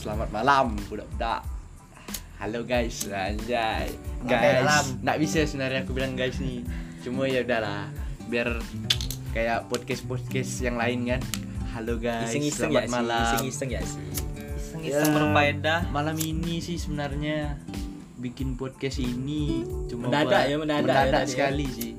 [0.00, 1.44] Selamat malam budak-budak.
[2.40, 3.92] Halo guys, anjay.
[4.24, 6.64] Guys, nggak bisa sebenarnya aku bilang guys nih.
[7.04, 7.92] Cuma ya udahlah,
[8.26, 8.48] biar
[9.30, 11.20] kayak podcast-podcast yang lain kan.
[11.70, 13.24] Halo guys, Iseng-iseng selamat ya malam.
[13.28, 14.00] iseng-iseng ya sih.
[14.56, 15.80] Iseng-iseng Ya, berfaedah.
[15.92, 17.60] Malam ini sih sebenarnya
[18.16, 21.28] bikin podcast ini cuma Mendadak ya, mendadak ya mendadak tadi ya.
[21.28, 21.92] sekali sih.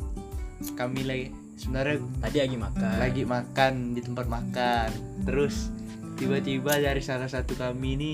[0.73, 1.25] Kami lagi
[1.55, 2.93] sebenarnya Tadi lagi makan.
[2.97, 4.89] lagi makan di tempat makan.
[5.21, 5.69] Terus
[6.21, 8.13] tiba-tiba dari salah satu kami ini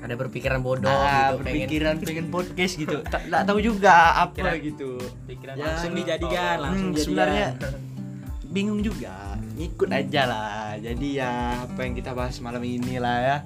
[0.00, 3.04] ada berpikiran bodoh ah, gitu pengen berpikiran pengen podcast gitu.
[3.12, 4.90] Tak tak tahu juga apa Pikiran- gitu.
[5.28, 7.04] Pikiran Ya, langsung dijadikan, langsung Hmm, jadikan.
[7.04, 7.46] sebenarnya
[8.54, 9.36] bingung juga.
[9.54, 10.72] Ikut aja lah.
[10.74, 11.30] Jadi ya
[11.60, 13.36] apa yang kita bahas malam ini lah ya.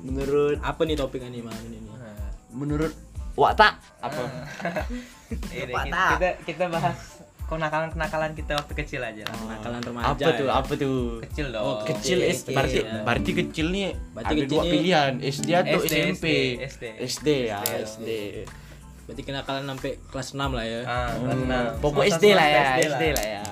[0.00, 1.76] Menurut apa nih topik ini malam ini?
[1.76, 1.86] nih?
[2.48, 2.90] menurut
[3.36, 4.22] Wata apa?
[5.30, 6.64] Ini Pak kita, kita kita
[7.48, 9.34] bahas kenakalan-kenakalan kita waktu kecil aja lah.
[9.34, 10.08] Kenakalan remaja.
[10.10, 10.44] apa tuh?
[10.44, 10.52] ya.
[10.54, 10.98] Apa tuh?
[11.22, 11.64] Kecil dong.
[11.64, 13.00] Oh, Kecil Oke, S oke, berarti ya.
[13.02, 16.26] berarti kecil nih Berarti ada kecil dua nih- pilihan SD atau SD, SMP.
[16.60, 16.84] SD.
[17.00, 17.80] SD ya, SD.
[17.82, 18.10] SD.
[19.02, 20.80] Berarti kenakalan sampai kelas 6 lah ya.
[20.82, 21.64] Ah, Hmm, kelas enam.
[21.80, 23.42] pokok SD lah ya, SD lah ya.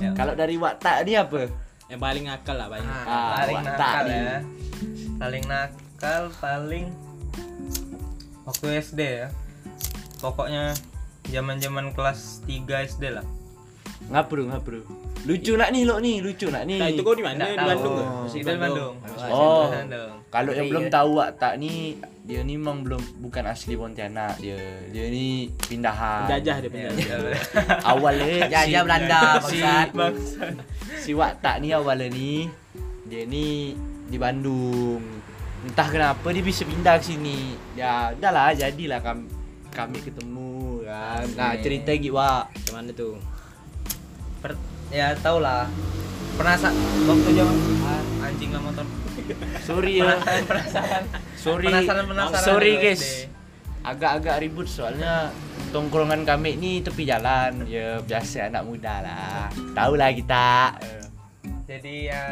[0.00, 0.10] Ya.
[0.12, 1.46] Kalau dari Wata ini apa?
[1.86, 2.88] Yang paling ngakal lah paling.
[2.88, 4.34] Ah, Ah, paling nakal ya.
[5.16, 6.86] Paling nakal paling
[8.42, 9.28] waktu SD ya.
[10.18, 10.74] Pokoknya
[11.30, 13.26] zaman-zaman kelas 3 SD lah.
[14.10, 14.82] Ngapru, ngapru.
[15.28, 16.80] Lucu nak nih lo nih, lucu nak nih.
[16.80, 17.44] Nah, itu kau di mana?
[17.44, 17.68] Nggak Di.
[17.68, 18.04] Bandung ya?
[18.08, 18.24] Oh.
[18.26, 18.94] Di Bandung.
[19.30, 19.64] Oh.
[20.32, 24.56] Kalau yang belum tahu Wata nih, dia nih emang belum bukan asli Pontianak dia.
[24.88, 26.24] Dia ini pindahan.
[26.24, 27.18] Penjajah dia Ya, penjajah.
[27.20, 27.36] ya.
[27.84, 29.60] Awalnya Jajah Belanda, si,
[29.92, 30.54] bangsat.
[30.96, 32.48] Si Wata nih awalnya nih
[33.10, 33.74] dia nih
[34.06, 35.02] di Bandung
[35.66, 39.26] entah kenapa dia bisa pindah ke sini ya udahlah jadilah kami
[39.74, 40.49] kami ketemu
[40.90, 41.24] kan.
[41.38, 43.14] Nah cerita Wak Gimana tuh?
[44.42, 44.58] Per,
[44.90, 45.70] ya tau lah
[46.34, 46.56] pernah
[47.06, 47.56] waktu zaman
[48.24, 48.86] anjing lah motor.
[49.62, 50.16] Sorry ya.
[50.18, 51.04] Penasaran penasaran
[51.38, 51.66] sorry.
[51.70, 53.04] Penasaran penasaran sorry dulu guys.
[53.80, 55.32] Agak-agak ribut soalnya
[55.70, 57.68] tongkrongan kami ini tepi jalan.
[57.68, 59.46] Ya biasa anak muda lah.
[59.76, 60.74] Tahu lah kita
[61.70, 62.22] jadi ya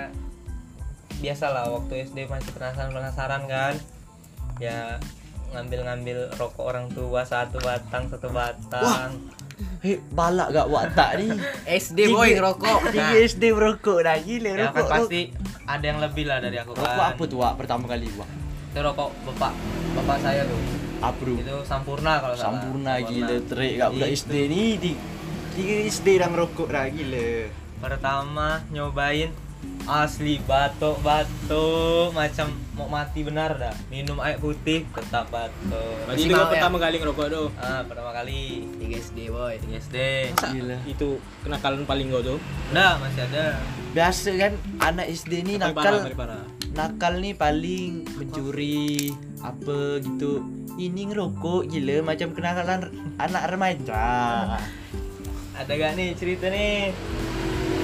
[1.22, 3.75] biasalah waktu SD masih penasaran penasaran kan.
[4.59, 4.99] Ya
[5.53, 9.16] ngambil-ngambil rokok orang tua satu batang satu batang.
[9.82, 11.34] Hei balak gak Wata nih
[11.82, 12.94] SD boy ngerokok.
[12.94, 15.20] Tiga SD merokok dah gila ya rokok kan pasti
[15.66, 17.10] ada yang lebih lah dari aku rokok kan.
[17.14, 18.31] apa tuh Wak pertama kali Wak
[18.69, 19.53] itu rokok bapak
[19.97, 20.60] bapak saya tuh
[20.98, 22.58] apa bro itu sampurna kalau salah.
[22.58, 24.08] Sampurna gila terik gak budak.
[24.14, 24.62] SD ni.
[24.78, 24.92] Di
[25.54, 27.31] tiga SD dah ngerokok dah gila.
[27.78, 29.31] Pertama nyobain
[29.88, 36.28] asli batuk batuk macam mau mati benar dah minum air putih tetap batuk Berarti Masih
[36.28, 36.44] itu ya?
[36.47, 37.49] pertama kali ngerokok tuh.
[37.56, 38.38] ah pertama kali
[38.76, 39.97] 3 SD boy di SD
[40.37, 40.76] Gila.
[40.84, 41.09] Itu
[41.41, 42.38] kenakalan paling kau tuh.
[42.69, 43.56] udah masih ada
[43.91, 46.44] Biasa kan anak SD ni Paling nakal parah, paling parah.
[46.70, 49.10] Nakal ni paling mencuri
[49.41, 50.44] apa gitu
[50.76, 52.81] Ini ngerokok gila macam kenakalan
[53.16, 54.05] anak remaja
[55.59, 56.94] ada gak nih cerita nih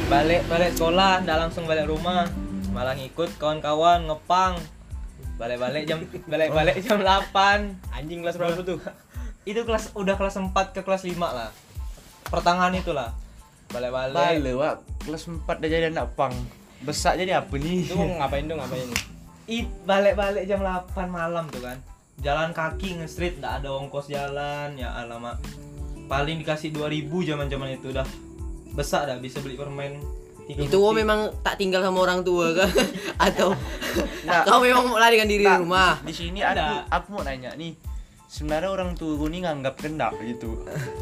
[0.05, 2.29] balik balik sekolah nggak langsung balik rumah.
[2.77, 4.61] Malah ngikut kawan-kawan ngepang.
[5.41, 5.99] Balik balik jam
[6.33, 8.79] balik balik jam 8 Anjing kelas berapa tuh?
[9.51, 11.51] itu kelas udah kelas 4 ke kelas 5 lah.
[12.29, 13.11] Pertengahan itulah
[13.73, 14.77] balik balik wak.
[15.09, 16.35] Kelas 4 dah jadi anak pang.
[16.85, 17.89] Besar jadi apa ni?
[17.89, 18.89] Itu mau ngapain dong ngapain?
[19.49, 21.81] It balik balik jam 8 malam tuh kan.
[22.21, 24.77] Jalan kaki nge-street nggak ada ongkos jalan.
[24.77, 25.41] Ya alamak.
[26.05, 28.05] Paling dikasih 2000 zaman zaman itu dah
[28.75, 30.03] besar dah bisa beli permen
[30.45, 31.01] itu wo butir.
[31.01, 32.71] memang tak tinggal sama orang tua kan
[33.27, 33.55] atau
[34.25, 34.41] Nah.
[34.43, 36.01] kau memang mau larikan diri di rumah?
[36.01, 36.65] Di sini Ada.
[36.65, 37.77] aku aku mau nanya nih
[38.25, 40.59] Sebenarnya orang tua gue ni nganggap kendak gitu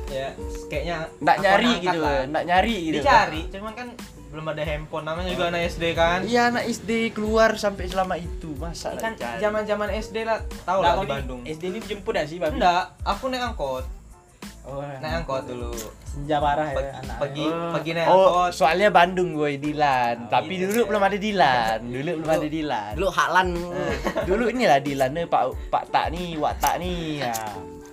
[0.09, 0.35] ya
[0.69, 2.19] kayaknya Nggak aku nyari angkat gitu lah.
[2.27, 3.89] Nggak nyari gitu dicari cuman kan
[4.29, 5.05] belum ada handphone.
[5.05, 6.19] Namanya juga anak SD kan?
[6.25, 8.49] Iya anak SD keluar sampai selama itu.
[8.55, 11.41] Masa kan zaman zaman SD lah tahu Lah, kau di Bandung.
[11.45, 12.57] SD ini jemput ya sih, Babi?
[12.57, 13.85] enggak aku naik angkot
[14.63, 15.75] Oh, naik angkot dulu
[16.07, 17.17] Senja parah ya anak.
[17.19, 17.73] pergi Oh.
[17.75, 20.17] pergi naik Oh, angkot soalnya Bandung gue Dilan.
[20.21, 20.63] Oh, Tapi iya.
[20.65, 21.79] dulu belum ada Dilan.
[21.83, 22.93] Dulu belum ada Dilan.
[22.95, 27.21] dulu haklan Eh, dulu inilah Dilan eh, Pak Pak Tak nih, Wak Tak nih.
[27.27, 27.35] Ya.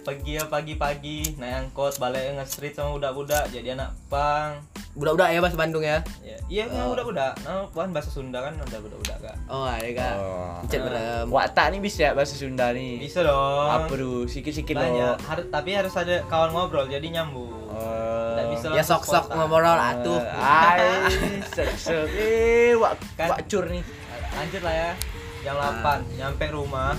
[0.10, 4.58] Pergi ya pagi-pagi naik angkot balik nge-street sama budak-budak jadi anak pang
[4.92, 6.92] budak-budak ya bahasa Bandung ya ya iya Oh.
[6.92, 10.58] budak-budak nah kan bahasa Sunda kan udah budak-budak kan oh ada kan Oh.
[10.66, 12.98] Cek berem Wak Tak nih bisa ya bahasa Sunda nih.
[12.98, 14.26] bisa dong Apa dulu?
[14.26, 15.18] Sikit-sikit banyak loh.
[15.22, 18.34] Har- tapi harus ada kawan ngobrol jadi nyambung Oh.
[18.34, 21.06] Nggak bisa ya sok-sok ngobrol atuh Ai,
[21.46, 22.10] sok-sok.
[22.12, 23.86] Eh, Wak Kan- Wak Cur nih.
[24.32, 24.92] lanjut lah ya
[25.40, 26.02] jam Ah.
[26.02, 26.98] 8 nyampe rumah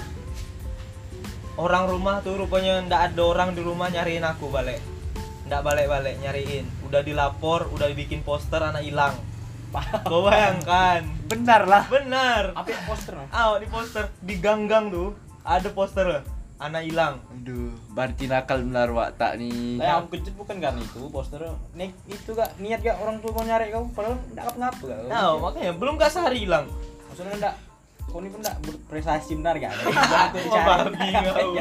[1.60, 4.80] orang rumah tuh rupanya ndak ada orang di rumah nyariin aku balik
[5.44, 9.12] ndak balik-balik nyariin udah dilapor udah dibikin poster anak hilang
[10.10, 11.06] Kau bayangkan.
[11.30, 11.86] Benar lah.
[11.86, 12.58] Benar.
[12.58, 13.14] Apa yang poster?
[13.30, 15.14] Ah, di poster di gang-gang tuh
[15.46, 16.26] ada poster
[16.60, 17.22] anak hilang.
[17.32, 19.80] Aduh, berarti nakal benar Wak tak nih.
[19.80, 21.40] Lah yang aku kejut bukan karena itu poster.
[21.72, 24.18] Nek itu gak niat gak orang tua mau nyari kau padahal
[24.58, 24.98] ngapa gak.
[25.08, 26.66] Nah, makanya belum gak sehari hilang.
[27.08, 27.54] Maksudnya enggak
[28.10, 29.72] kau ini pun enggak berprestasi benar gak?
[30.44, 31.54] Oh, babi kau.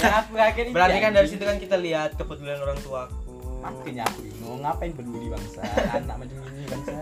[0.18, 3.60] Aku kaget Berarti kan dari situ kan kita lihat kepedulian orang tuaku.
[3.60, 5.60] Makanya aku bingung ngapain peduli bangsa
[5.92, 6.92] anak macam ini bangsa.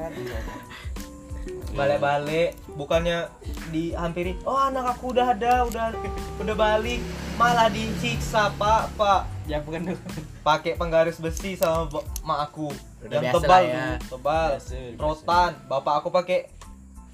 [1.69, 3.31] Balik-balik bukannya
[3.69, 5.95] dihampiri, oh anak aku udah ada, udah
[6.37, 6.99] udah balik,
[7.37, 9.99] malah disiksa pak pak Ya bukan tuh.
[10.43, 11.89] pakai penggaris besi sama
[12.21, 12.69] mak aku
[13.01, 13.87] Udah yang tebal ya.
[14.03, 15.01] tebal Biasa, biasa.
[15.01, 16.39] rotan bapak aku pakai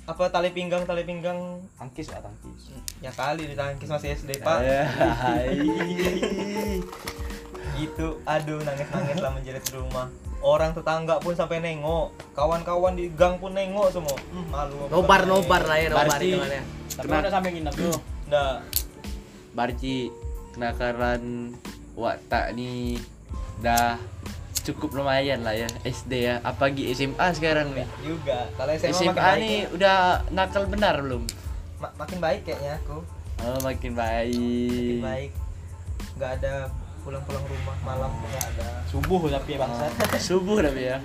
[0.04, 2.76] apa tali pinggang tali pinggang Tangkis lah tangkis.
[3.00, 4.60] ya kali ditangkis masih SD pak
[7.74, 10.06] gitu aduh nangis nangis lah menjerit di rumah
[10.44, 15.62] orang tetangga pun sampai nengok kawan-kawan di gang pun nengok semua hmm, malu Nobar nobar
[15.64, 16.60] lah ya nobar itu mana.
[16.94, 17.98] Tapi Kena- udah sampai nginep tuh.
[18.30, 18.54] Nggak.
[19.50, 19.94] Berarti
[20.54, 21.22] kenakalan
[21.94, 22.98] Wak tak nih
[23.62, 23.98] dah
[24.64, 26.34] cukup lumayan lah ya SD ya.
[26.40, 27.86] Apalagi SMA sekarang nih.
[28.00, 29.66] juga kalau SMA, SMA, makin baik nih ya.
[29.70, 29.96] udah
[30.30, 31.22] nakal benar belum?
[31.76, 32.98] Ma- makin baik kayaknya aku
[33.36, 34.32] Oh, makin baik.
[34.32, 35.30] makin baik
[36.14, 36.52] nggak ada
[37.02, 39.84] pulang-pulang rumah malam nggak ada Subuh tapi ya bangsa.
[39.84, 40.98] Oh, subuh tapi ya.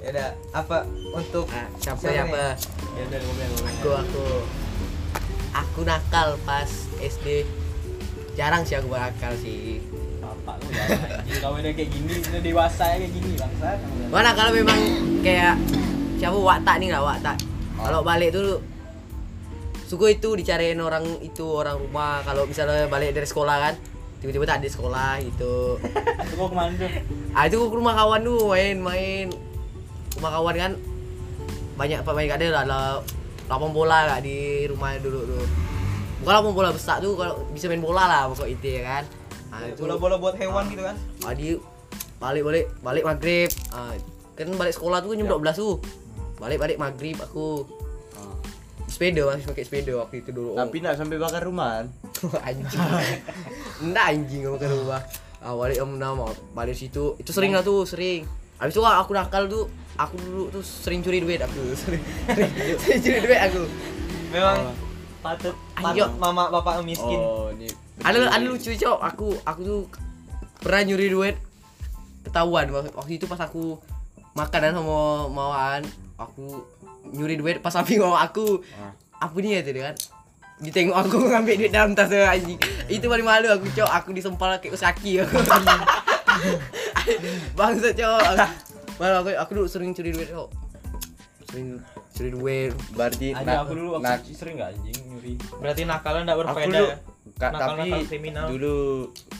[0.00, 0.78] ya udah apa
[1.12, 2.44] untuk Ah, siapa Siapa siapa?
[2.94, 3.20] Ya udah
[3.66, 4.24] Aku aku
[5.50, 7.42] aku nakal pas SD.
[8.32, 9.82] Jarang sih aku berakal sih.
[11.40, 13.68] Bapak lu udah kayak gini, udah dewasa ya kayak gini bangsa.
[14.10, 14.78] Mana kalau memang
[15.22, 15.54] kayak
[16.18, 17.32] siapa Wakta nih lah Wakta.
[17.80, 18.60] Kalau balik tuh
[19.86, 22.20] suku itu dicariin orang itu orang rumah.
[22.26, 23.74] Kalau misalnya balik dari sekolah kan
[24.20, 25.80] tiba-tiba tak ada sekolah gitu.
[26.28, 26.92] Itu kau ke mana tuh?
[27.30, 29.30] ah itu ke rumah kawan tuh main-main
[30.18, 30.72] rumah kawan kan
[31.78, 32.84] banyak pemain ada lah lah
[33.46, 35.46] lapang bola gak di rumah dulu tuh
[36.20, 39.04] bukan lapang bola besar tuh kalau bisa main bola lah pokok itu ya kan
[39.50, 40.96] ah, itu bola-bola buat hewan gitu kan?
[41.26, 41.58] Adi
[42.20, 43.50] balik balik balik maghrib.
[43.74, 43.94] Ah,
[44.38, 45.76] kan balik sekolah tuh jam 12 tuh.
[46.40, 47.66] Balik balik maghrib aku.
[48.90, 50.58] Sepeda masih pakai sepeda waktu itu dulu.
[50.58, 51.86] Tapi nak sampai bakar rumah.
[52.48, 52.80] anjing.
[53.78, 55.00] Enggak anjing ke rumah.
[55.40, 57.14] Ah, balik om nama balik situ.
[57.16, 58.26] Itu sering lah tuh sering.
[58.58, 59.70] Habis itu aku nakal tuh.
[59.94, 61.60] Aku dulu tuh sering curi duit aku.
[61.80, 62.00] Sering,
[62.80, 63.62] sering curi duit aku.
[64.32, 64.72] Memang
[65.20, 66.06] patut Ayo.
[66.20, 67.18] mama bapak miskin.
[67.18, 67.68] Oh, ini.
[68.04, 68.98] ada ada lucu cok.
[69.14, 69.80] Aku aku tuh
[70.60, 71.36] pernah nyuri duit.
[72.20, 73.80] Ketahuan waktu waktu itu pas aku
[74.36, 75.82] makanan sama mawaan
[76.20, 76.62] aku
[77.10, 78.60] nyuri duit pas samping mama aku.
[78.76, 78.92] Ah.
[79.20, 79.96] apa nih ya tadi kan.
[80.60, 82.60] Ditengok aku ngambil duit dalam tas anjing.
[82.88, 83.90] Itu paling malu aku cok.
[84.04, 85.40] Aku disempal kayak usaki aku.
[87.58, 88.20] Bangsa cok.
[89.00, 90.48] Malu aku aku dulu sering curi duit cok.
[91.52, 91.80] Sering
[92.10, 95.34] curi duit Berarti Ada aku dulu nak- waktu sering enggak anjing nyuri.
[95.54, 96.96] berarti nakalnya nggak aku berfaedah dulu ya?
[97.32, 98.46] Kak, Nakal-nakal tapi kriminal.
[98.48, 98.76] dulu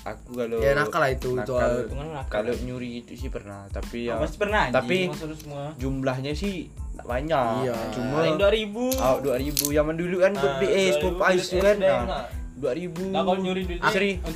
[0.02, 2.32] aku kalau ya nakal lah itu nakal, Itu kan nakal.
[2.32, 4.76] kalau nyuri itu sih pernah tapi ya pasti pernah anjing.
[5.10, 5.64] tapi- semua.
[5.76, 6.56] jumlahnya sih
[6.92, 7.76] tak banyak Iya.
[7.90, 8.84] cuma Paling 2000.
[8.94, 12.24] oh, 2000 zaman dulu kan buat BS 2000 pop ice kan nah, nah.
[12.54, 13.80] 2000 Nah, kalau nyuri duit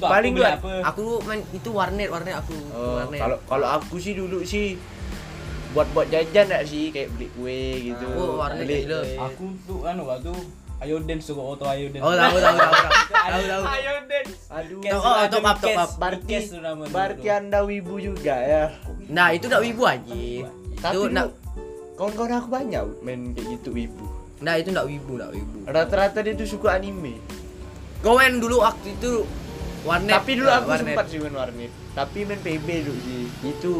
[0.02, 0.48] paling aku dua
[0.82, 4.80] aku main itu warnet warnet aku Oh, warnet kalau kalau aku sih dulu sih
[5.74, 6.88] buat buat jajan gak sih?
[6.88, 9.00] Kayak beli kue gitu Oh, warnet beli gila.
[9.26, 10.30] Aku tuh anu waktu
[10.76, 12.00] ayo dance tuh auto ayo dance.
[12.00, 12.92] oh tahu tahu tahu tahu tahu.
[13.24, 14.34] Tahu Ayo dance.
[14.48, 14.78] aduh.
[14.78, 15.90] Cash Oh, top up, top up.
[15.96, 16.48] Berarti-
[16.88, 18.64] berarti anda wibu juga ya.
[19.06, 20.44] Nah itu ndak wibu anjing
[20.76, 21.28] tapi itu ndak
[21.94, 24.04] kawan-kawan aku banyak main kayak gitu wibu.
[24.38, 25.58] Ndak itu ndak wibu ndak wibu.
[25.64, 27.16] Rata-rata dia tuh suka anime.
[28.00, 29.24] Main dulu waktu itu
[29.82, 30.92] warnet tapi dulu Nah, aku warnet.
[30.92, 31.70] sempat sih main warnet.
[31.94, 33.24] Tapi main PB dulu sih.
[33.42, 33.72] Itu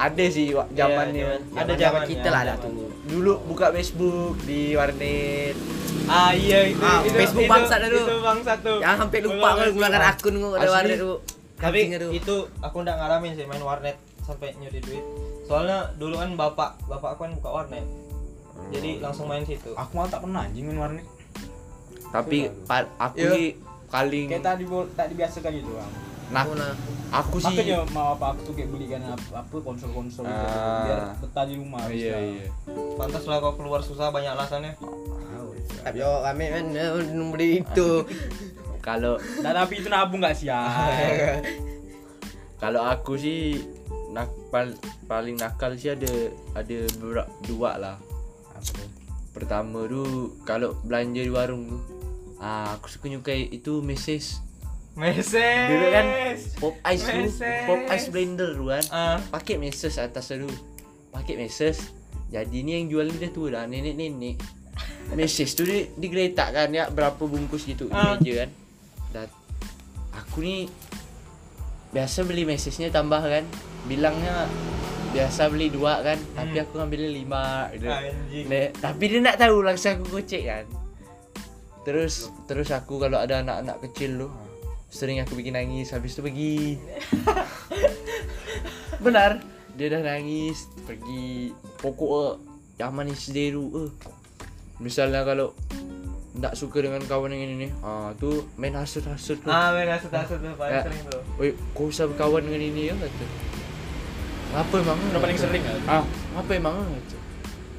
[0.00, 1.36] ada sih Iya, zamannya iya.
[1.36, 5.54] Zaman- Ada zaman kita lah ada tuh dulu buka Facebook di warnet
[6.06, 8.00] ah iya itu, Ah, itu Facebook itu, bangsat dah tu.
[8.00, 11.16] itu bangsat tuh yang sampai lupa kalau menggunakan akun gue ada warnet tuh
[11.54, 11.80] tapi
[12.10, 12.36] itu.
[12.58, 15.04] aku nggak ngalamin sih main warnet sampai nyuri duit
[15.44, 17.84] soalnya dulu kan bapak bapak aku kan buka warnet
[18.68, 21.06] jadi langsung main situ Aku malah tak pernah anjing main warnet.
[22.10, 22.50] tapi Iya.
[22.64, 23.54] pa- aku Iya.
[23.86, 24.26] paling
[24.62, 25.92] bo- tak dibiasakan gitu bang.
[26.30, 26.72] Nah Aku nah.
[27.10, 30.82] aku sih Makanya mau apa aku tuh kayak belikan apa, apa konsol-konsol gitu Ah.
[30.86, 31.82] biar betah di rumah.
[31.82, 32.46] Oh, iya iya.
[32.94, 34.78] Pantas lah kau keluar susah banyak alasannya.
[35.82, 36.62] Tapi yo kami eh,
[37.34, 37.90] beli itu.
[38.86, 40.64] Kalau Nah, tapi itu nabung gak sih ya?
[42.62, 43.60] kalau aku sih
[44.12, 46.08] nak pal- paling nakal sih ada
[46.52, 47.96] ada beberapa dua lah.
[49.32, 51.82] Pertama tuh kalau belanja di warung tuh
[52.40, 54.40] ah aku suka nyukai itu meses
[55.00, 55.32] meses
[55.66, 56.06] dulu kan
[56.60, 57.64] pop ice Meses.
[57.64, 60.52] pop ice blender tuh kan ah pakai meses atas tuh
[61.10, 61.90] pakai meses
[62.30, 64.36] jadi ini yang jual dia tuh dah nenek-nenek
[65.16, 68.14] meses tuh di, digeletak kan ya berapa bungkus gitu di Ah.
[68.14, 68.50] meja kan
[69.10, 69.28] dan
[70.14, 70.70] aku nih
[71.90, 73.42] biasa beli mesesnya tambah kan
[73.90, 74.46] bilangnya
[75.10, 77.90] biasa beli dua kan tapi aku ngambilnya lima gitu.
[77.90, 78.46] Anjing.
[78.78, 80.64] Tapi dia nak tahu langsung aku gocek kan.
[81.82, 84.28] Terus terus aku kalau ada anak-anak kecil lu
[84.90, 86.58] sering aku bikin nangis habis itu pergi.
[89.04, 89.40] Benar,
[89.74, 91.54] dia dah nangis pergi.
[91.80, 92.32] Pokok eh,
[92.76, 93.90] yang manis deru eh.
[94.80, 95.56] Misalnya kalau
[96.30, 99.50] ndak suka dengan kawan yang ini nih, ah tuh main hasut-hasut tuh.
[99.50, 100.82] Ah, main hasut-hasut tuh paling Ya.
[100.84, 101.22] sering tuh.
[101.38, 103.26] Oi, kau usah berkawan dengan ini ya kata.
[104.50, 104.98] Ngapa emang?
[105.14, 105.78] Udah paling sering, kan?
[105.86, 106.04] Ah,
[106.34, 107.16] ngapa emang kata.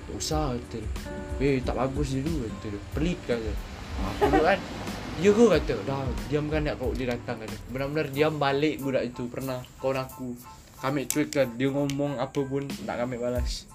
[0.08, 0.80] Tak usah kata.
[1.41, 2.68] Eh, tak bagus dia dulu kata.
[2.96, 3.51] Pelit kata.
[4.01, 4.60] Aku dulu kan
[5.22, 9.06] Ya kau kata Dah diam kan ya kau dia datang kata Benar-benar diam balik budak
[9.06, 10.34] itu Pernah kawan aku
[10.82, 13.70] Kami cuek kan Dia ngomong apa pun Tak kami balas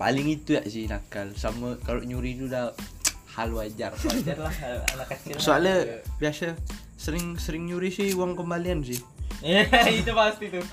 [0.00, 2.72] Paling itu ya sih nakal Sama kalau nyuri itu dah
[3.36, 4.54] Hal wajar Wajar lah
[4.96, 5.38] anak kecil.
[5.38, 6.58] Soalnya biasa
[6.98, 8.98] sering sering nyuri sih uang kembalian sih.
[9.38, 9.70] Iya,
[10.02, 10.66] itu pasti tuh.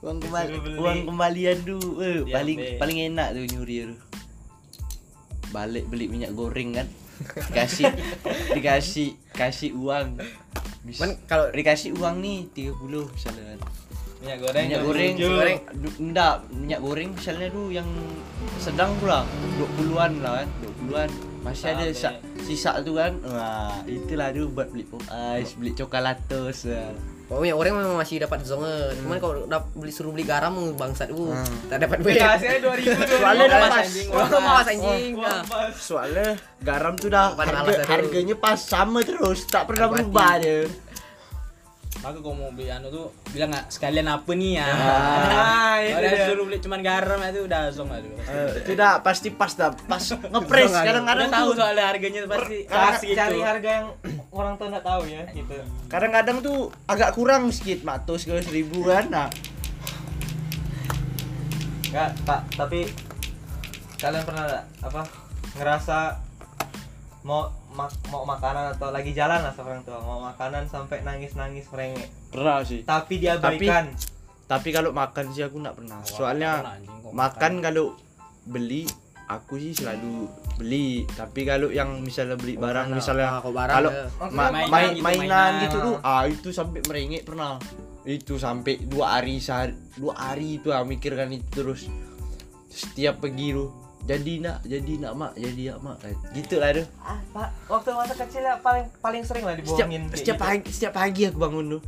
[0.00, 4.00] Uang kembali uang kembalian tuh eh, paling paling enak tuh nyuri tuh.
[5.52, 6.88] Balik beli minyak goreng kan.
[7.18, 7.84] Dikasih
[8.52, 10.18] dikasih kasih uang.
[10.82, 12.74] Mis- Cuman kalau dikasih uang nih 30
[13.08, 13.60] misalnya kan.
[14.18, 14.64] Minyak goreng.
[14.66, 15.58] minyak goreng, goreng
[16.00, 17.86] enggak, minyak goreng misalnya tuh yang
[18.58, 19.22] sedang pula
[19.56, 21.10] 20-an lah kan, 20-an.
[21.38, 21.94] Masih ada Sampai.
[21.94, 23.14] sa- sisa tuh kan.
[23.22, 24.98] Wah, itulah tuh buat beli pop
[25.38, 26.66] ice, beli coklatos.
[26.66, 26.90] ya.
[27.28, 28.72] Kalau minyak goreng memang masih dapat zonge.
[28.96, 31.68] Cuman kalau dap- beli suruh beli garam bangsat uh, Hmm.
[31.68, 32.16] tak dapat duit.
[32.16, 33.18] Dikasihnya 2000 tuh.
[33.20, 33.88] Soalnya Uang dah pas,
[34.40, 34.66] mawas pas.
[34.66, 35.12] anjing.
[35.14, 35.42] Nah.
[35.70, 40.64] Soalnya garam tuh dah harga, harganya pas sama terus, tak pernah berubah dia.
[41.98, 44.66] Maka kalau mau beli anu tuh bilang nggak sekalian apa nih ya.
[44.70, 46.26] Ah, itu Kalau dia dia.
[46.30, 48.10] suruh beli cuman garam itu udah zong lah tuh.
[48.22, 49.98] Eh, itu dah pasti pas dah, pas
[50.32, 52.58] ngepres kadang-kadang Udah tahu soalnya harganya pasti
[53.02, 53.18] gitu.
[53.18, 53.86] Cari harga yang
[54.30, 55.54] orang tuh nggak tahu ya gitu.
[55.90, 59.10] Kadang-kadang tuh agak kurang sedikit, matus ke seribu kan.
[59.10, 59.28] Nah,
[61.88, 62.84] Enggak, Pak, tapi
[63.96, 64.44] kalian pernah
[64.78, 65.02] apa
[65.56, 66.20] ngerasa
[67.24, 71.32] mau mak- mau makanan atau lagi jalan lah sama orang tua mau makanan sampai nangis
[71.32, 72.80] nangis merengek pernah sih.
[72.82, 73.92] tapi diabaikan
[74.44, 76.00] Tapi kalau makan sih aku nggak pernah.
[76.02, 77.86] Soalnya Pernah, anjing, kok makan kalau
[78.42, 78.82] beli
[79.28, 80.24] aku sih selalu
[80.56, 81.04] beli.
[81.06, 82.96] Tapi kalau yang misalnya beli barang sana.
[82.96, 84.04] misalnya Ah, kalau barang kalau ya.
[84.26, 85.52] ma- Mainan main, gitu, mainan, mainan.
[85.62, 87.60] gitu tuh ah itu sampai merengek pernah.
[88.02, 91.84] Itu sampai dua hari sehari dua hari itu ah mikirkan itu terus
[92.66, 93.68] setiap pergi tuh
[94.04, 95.96] jadi nak jadi nak mak jadi nak mak.
[96.32, 100.02] Gitu lah tuh ah pak waktu masa kecil ya paling paling sering lah setiap dibohongin
[100.12, 100.44] setiap gitu.
[100.44, 101.82] pagi setiap pagi aku bangun tuh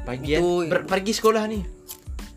[0.00, 1.62] pagi Itu- ber- pergi sekolah nih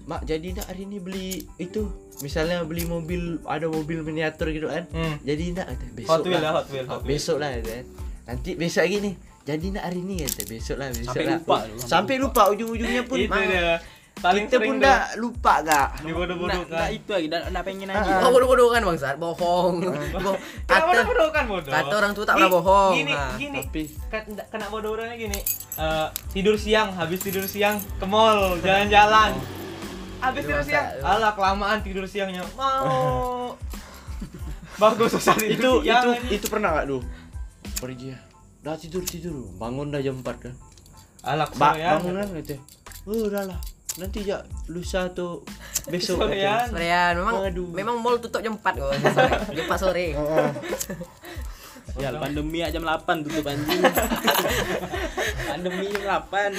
[0.04, 1.88] mak jadi nak hari ini beli itu.
[2.22, 4.86] Misalnya beli mobil ada mobil miniatur gitu kan.
[4.92, 5.18] Hmm.
[5.22, 6.42] jadi nak kata besok Hot Wheel lah.
[6.42, 7.10] lah, Hot Wheel, Hot Wheel.
[7.10, 7.72] besok lah kata.
[7.74, 7.86] Kan.
[8.24, 11.58] nanti besok lagi nih jadi nak hari ini kata besok lah besok Sampai lah lupa
[11.58, 13.76] lu, sampai, sampai lupa ujung-ujungnya pun itu mak, dia
[14.20, 18.12] paling kita pun dah lupa gak dibodoh-bodohkan nah, itu lagi, dah dah pengen Ah, aja.
[18.20, 19.84] Oh, bodoh-bodoh kan bangsat, bohong.
[20.16, 20.38] Bohong.
[20.64, 21.72] Kenapa Kata bodoh kan bodoh?
[21.72, 22.94] kata orang tua tak pernah bohong.
[22.94, 23.60] Gini, Nah, gini.
[23.60, 25.40] tapi Kan- Kena bodoh-bodohnya gini.
[25.76, 29.34] Eh, tidur siang, habis tidur siang ke mall, jalan-jalan.
[30.24, 32.48] Habis tidur siang, alah kelamaan tidur siangnya.
[32.56, 33.52] Mau.
[34.80, 37.02] Bagus susah itu tidur itu itu pernah gak tuh
[37.78, 38.18] pergi ya
[38.64, 40.54] dah tidur tidur bangun dah jam 4 kan
[41.22, 42.56] Alah bangun kan kata
[43.06, 43.60] oh udah lah
[43.94, 45.46] nanti ya lusa atau
[45.86, 46.66] besok Kesorean.
[46.66, 46.74] kata.
[46.74, 47.68] Sorean, memang Aduh.
[47.70, 48.90] memang mall tutup jam 4 kok.
[49.14, 49.30] Sore.
[49.52, 50.08] Jam 4 sore.
[51.94, 53.82] Ya, pandemi aja jam 8 tutup anjing.
[55.50, 56.58] pandemi jam 8.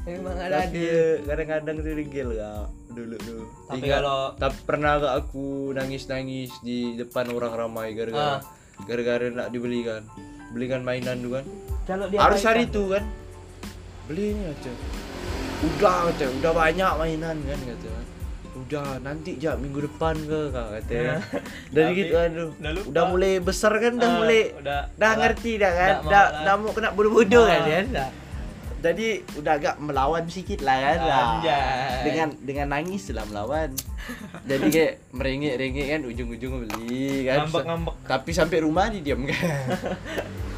[0.00, 3.42] Memang ada Tapi ya, kadang-kadang tuh regel gak dulu tuh.
[3.68, 8.42] Tapi Ingat, kalau- tapi pernah gak aku nangis-nangis di depan orang ramai gara-gara Ah.
[8.80, 10.00] gara-gara nak dibelikan
[10.50, 11.44] belikan mainan tuh kan.
[11.84, 13.04] Kalau dia Harus hari itu kan.
[14.08, 14.72] Beli ini aja.
[15.60, 17.88] Udah kata, udah banyak mainan kan kata.
[18.50, 20.92] Udah nanti ya minggu depan ke kak kata.
[20.92, 21.16] Ya.
[21.68, 22.48] Dari gitu kan tuh.
[22.54, 22.86] udah lupa.
[22.88, 25.94] Udah mulai besar kan dah Ah, mulai udah dah ngerti dah kan.
[26.02, 26.26] Dah lah.
[26.42, 27.68] dah mau kena bodoh-bodoh kan Ah.
[27.70, 27.86] kan.
[27.90, 28.10] Dah.
[28.80, 30.98] Jadi udah agak melawan sedikit lah kan.
[31.04, 32.00] Anjay.
[32.02, 33.76] Dengan dengan nangis lah melawan.
[34.42, 37.44] Jadi kayak merengek-rengek kan ujung-ujung beli kan.
[37.44, 37.94] Ngambek-ngambek.
[38.02, 39.36] Tapi sampai rumah didiamkan.
[39.36, 39.92] Ah,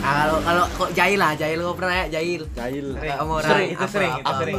[0.00, 2.42] kalau kalau kok jahil lah, jahil kok pernah ya jahil.
[2.52, 2.86] Jahil.
[3.40, 4.58] Sering, itu sering, itu sering.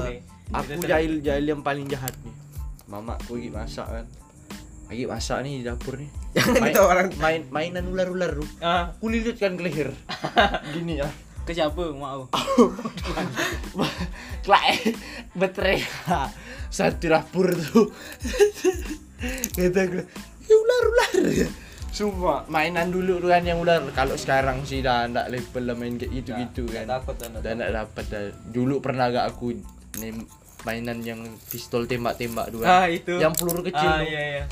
[0.54, 2.34] Aku jahil jahil yang paling jahat nih.
[2.86, 4.06] Mama aku lagi masak kan.
[4.86, 6.10] Lagi masak nih di dapur nih.
[6.62, 7.08] Main, Itu orang.
[7.18, 8.50] main mainan ular-ular tuh.
[8.60, 9.90] Ah, Aku lilitkan ke leher.
[10.76, 11.08] Gini ya.
[11.46, 11.80] Ke siapa?
[11.96, 12.28] Mau.
[14.46, 14.64] Klak
[15.34, 15.82] betre.
[16.70, 17.88] satu dapur tuh
[19.56, 19.96] kata aku
[20.44, 21.12] ya ular ular
[21.96, 23.80] Sumpah, mainan dulu tuh kan yang ular.
[23.96, 26.92] Kalau sekarang sih dah ndak level lah main kayak gitu-gitu Nggak kan.
[26.94, 28.24] takut dah, nggak Dan ndak dapat dah.
[28.46, 29.56] Dulu pernah gak aku
[29.98, 30.28] nem-
[30.62, 32.66] mainan yang pistol tembak-tembak dua.
[32.66, 33.16] Ah, itu.
[33.16, 34.08] Yang peluru kecil ah tuh.
[34.08, 34.44] iya iya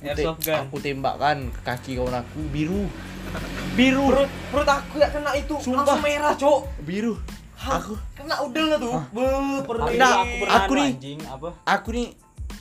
[0.00, 2.82] Aku airsoft gun Aku tembak kan ke kaki kawan aku biru.
[3.78, 4.04] Biru.
[4.10, 5.86] perut perut aku ya kena itu Sumpah.
[5.86, 7.14] langsung merah cok Biru.
[7.60, 9.24] Aku kena udel lah tuh be
[9.62, 9.94] perut aku
[10.48, 10.74] aku
[11.28, 11.48] apa?
[11.62, 12.08] aku nih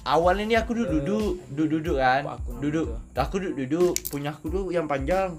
[0.09, 2.23] awalnya nih aku duduk duduk duduk duduk kan.
[2.57, 3.53] duduk aku duduk.
[3.61, 5.37] duduk punya aku tuh yang panjang.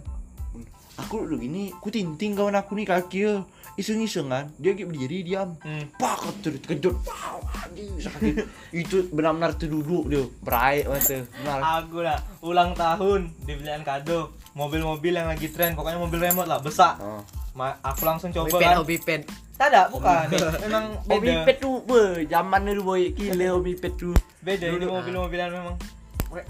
[1.00, 3.34] Aku duduk gini aku tinting kawan aku nih kaki ya
[3.74, 4.46] iseng iseng kan.
[4.60, 5.58] Dia kayak berdiri diam.
[5.64, 5.90] Hmm.
[5.98, 7.40] pak terus kejut wow
[7.74, 8.34] sakit.
[8.70, 10.24] Itu benar-benar terduduk dia.
[10.44, 11.58] Beraik mata benar.
[11.82, 14.34] Aku lah ulang tahun dibeliin kado.
[14.54, 16.98] Mobil-mobil yang lagi tren pokoknya mobil remote lah besar.
[16.98, 17.22] Oh.
[17.54, 18.46] Ma aku langsung coba
[18.78, 19.34] Hobi pet, kan.
[19.58, 20.26] tak ada bukan.
[20.64, 21.44] Memang beda.
[21.44, 25.76] pet tuh be zaman dulu boy gila Omi pet tuh beda ini mobil-mobilan memang.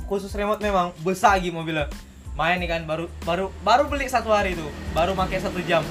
[0.07, 1.89] Khusus remote memang besar lagi mobilnya.
[2.37, 5.83] Main nih kan baru baru baru beli satu hari tuh baru pakai satu jam.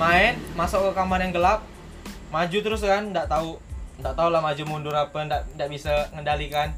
[0.00, 1.60] Main masuk ke kamar yang gelap
[2.32, 3.60] maju terus kan nggak tahu
[4.00, 6.72] nggak tahu lah maju mundur apa nggak nggak bisa ngendalikan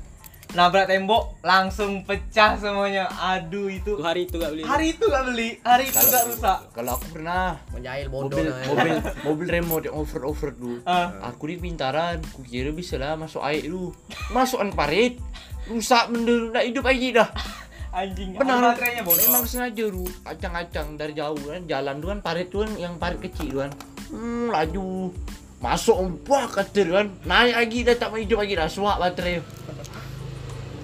[0.55, 3.11] nabrak tembok langsung pecah semuanya.
[3.11, 3.99] Aduh itu.
[3.99, 4.63] Itu hari itu gak beli.
[4.63, 5.51] hari itu gak beli.
[5.61, 6.59] Hari itu gak rusak.
[6.71, 7.59] kalau aku pernah.
[7.75, 8.39] Menjahil bodoh.
[8.39, 8.67] mobil namanya.
[8.71, 8.95] mobil
[9.27, 10.79] mobil remote yang over over dulu.
[10.87, 11.11] Ah.
[11.27, 13.91] aku ini pintaran ku kira bisa lah masuk air dulu.
[14.31, 15.19] Masukkan parit
[15.67, 17.29] rusak mendel nak hidup lagi dah.
[17.99, 18.75] Anjing benar.
[18.75, 19.23] baterainya bodoh.
[19.27, 21.63] Memang sengaja lu acang-acang dari jauh kan.
[21.67, 23.71] Jalan tuh kan parit tuh kan yang parit kecil tuh kan.
[24.15, 25.11] Hmm, laju.
[25.59, 25.97] Masuk
[26.31, 27.07] wah kater kan.
[27.27, 28.71] Naik lagi dah tak mau hidup lagi dah.
[28.71, 29.43] Suak baterai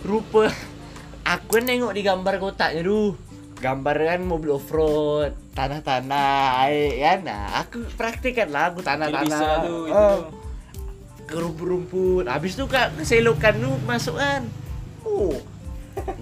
[0.04, 0.48] rupa
[1.24, 3.14] aku kan nengok di gambar kotaknya tuh
[3.60, 7.18] gambar kan mobil off-road tanah-tanah air kan?
[7.28, 9.40] Nah aku praktekkan lah aku tanah-tanah.
[9.60, 9.76] Itu.
[9.92, 10.18] Oh,
[11.28, 14.48] ke rumput-rumput habis itu kak keselokan lu masuk kan.
[15.04, 15.36] Oh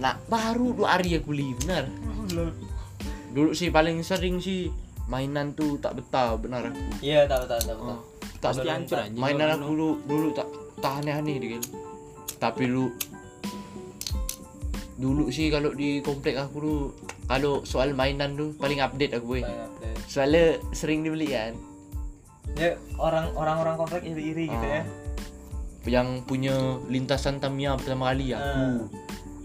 [0.03, 1.87] nah baru dua hari aku beli benar?
[3.31, 4.75] Dulu sih paling sering sih
[5.07, 6.83] mainan tuh tak betah benar aku?
[6.99, 8.01] Iya tahu tahu tahu tahu Oh,
[8.43, 8.75] tak Pasti betah.
[8.75, 10.49] hancur mainan aku dulu dulu tak
[10.83, 11.62] tak aneh-aneh deh
[12.38, 12.91] tapi lu
[14.99, 16.79] dulu sih kalau di komplek aku dulu
[17.25, 19.43] kalau soal mainan tuh paling update aku boy
[20.05, 21.55] soalnya sering dibeli kan.
[22.57, 24.83] Ya orang orang orang komplek iri iri gitu ya.
[24.83, 24.87] Ah.
[25.87, 26.53] yang punya
[26.85, 28.43] lintasan Tamiya pertama kali Ah.
[28.43, 28.91] aku.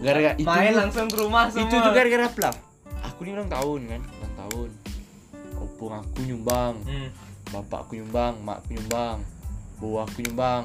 [0.02, 1.64] Gara-gara itu main tuh- langsung ke rumah semua.
[1.64, 2.56] itu tuh gara-gara apa lah
[3.06, 4.70] aku ini ulang tahun kan ulang tahun.
[5.56, 7.10] Opung aku nyumbang hmm.
[7.54, 9.18] bapak aku nyumbang mak aku nyumbang
[9.78, 10.64] bawa aku nyumbang.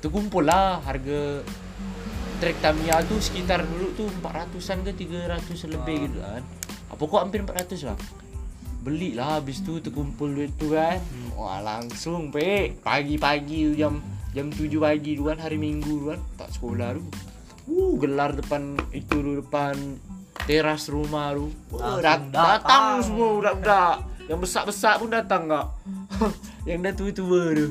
[0.00, 1.44] Itu kumpul lah harga
[2.42, 6.42] trek Tamiya tuh sekitar dulu tuh 400an ke 300 lebih gitu kan.
[6.90, 7.94] Apa kok hampir 400 lah.
[8.82, 10.98] Beli lah habis tu terkumpul duit tu kan.
[11.38, 14.02] Wah langsung pe pagi-pagi jam
[14.34, 16.18] jam 7 pagi tu kan hari minggu tu kan.
[16.34, 17.02] Tak sekolah tu.
[17.70, 19.78] Uh gelar depan itu tu depan
[20.42, 21.46] teras rumah tu.
[21.70, 22.58] Wah, dat- datang.
[22.58, 23.06] datang.
[23.06, 23.96] semua budak-budak.
[24.26, 25.66] Yang besar-besar pun datang kak.
[26.66, 27.68] Yang dah tua-tua tu.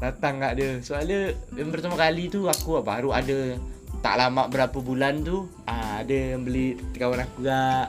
[0.00, 0.80] Datang kak dia.
[0.80, 3.60] Soalnya yang pertama kali tu aku baru ada
[3.98, 7.88] tak lama berapa bulan tu ah, ada yang beli kawan aku kak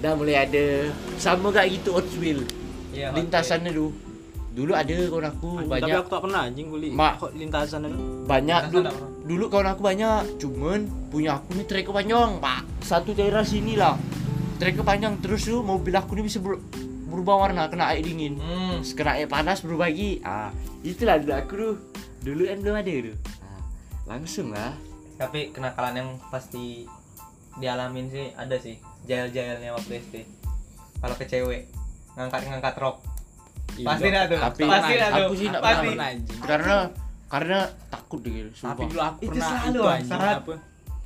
[0.00, 0.88] dah mulai ada.
[1.20, 2.40] Sama kak gitu Hot Wheel.
[2.90, 3.92] Iya, lintasannya tu.
[4.50, 5.86] Dulu ada kawan aku Anjing, banyak.
[5.86, 7.14] Tapi aku tak pernah anjing beli Mak.
[7.36, 8.00] lintasan itu.
[8.26, 9.10] banyak Lintasan pernah.
[9.22, 10.22] dulu kawan aku banyak.
[10.40, 12.40] Cuman punya aku ni trek panjang.
[12.40, 13.94] Pak satu daerah sini lah.
[14.58, 16.60] Trek panjang terus tu mobil aku ni bisa ber-
[17.06, 18.40] berubah warna kena air dingin.
[18.40, 18.80] Hmm.
[18.82, 20.18] kena air panas berubah lagi.
[20.24, 20.50] Ah
[20.82, 21.70] itulah dulu aku tu.
[22.20, 23.12] Dulu kan belum ada tu.
[23.40, 23.60] Ah,
[24.08, 24.74] langsung lah
[25.20, 26.88] tapi kenakalan yang pasti
[27.60, 30.14] dialamin sih ada sih jail-jailnya waktu SD
[31.04, 31.68] kalau ke cewek
[32.16, 33.04] ngangkat-ngangkat rok
[33.84, 36.40] pasti dah tuh Tapi pasti dah tuh aku sih nggak pasti pernah anjing.
[36.42, 36.76] karena
[37.30, 37.58] karena
[37.92, 40.54] takut deh Tapi sumpah dulu aku Itu pernah selalu, itu apa?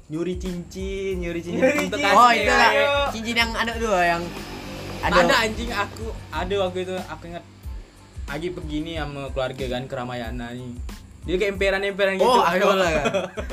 [0.04, 2.16] Nyuri cincin, nyuri cincin Nyuri untuk cincin.
[2.16, 2.70] Oh itu lah
[3.10, 4.22] cincin yang ada tuh yang
[5.04, 5.20] ada.
[5.20, 7.44] ada anjing aku ada waktu itu aku ingat
[8.24, 10.72] lagi begini sama keluarga kan ke Ramayana nih
[11.24, 12.28] dia kayak emperan-emperan gitu.
[12.28, 12.90] Oh, ayo lah.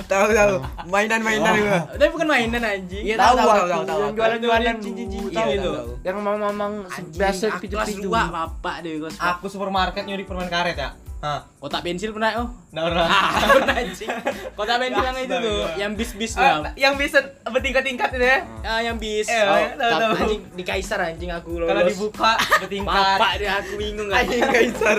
[0.03, 0.55] Tahu tahu.
[0.91, 1.79] Mainan-mainan juga.
[1.95, 3.03] tapi bukan mainan anjing.
[3.07, 5.71] Iya, tahu tahu, tahu, tahu, jualan-jualan cincin-cincin Iya, itu.
[6.03, 10.49] yang mamang-mamang Anjing, biasa aku kelas pitu-pitu 2 bapak deh kelas aku supermarket nyuri permen
[10.51, 10.89] karet ya
[11.21, 12.49] Hah, kotak pensil pernah oh.
[12.69, 13.05] Nggak pernah.
[13.05, 14.10] ah pernah anjing
[14.51, 18.39] kotak pensil yang itu tuh yang bis-bis Ah, lah yang bisa bertingkat-tingkat itu ya.
[18.65, 19.29] ah yang bis.
[19.29, 21.69] Eh, Oh, tahu, anjing di kaisar anjing aku lolos.
[21.69, 22.89] Kalau dibuka bertingkat.
[23.15, 24.97] bapak deh aku bingung Anjing anjing kaisar.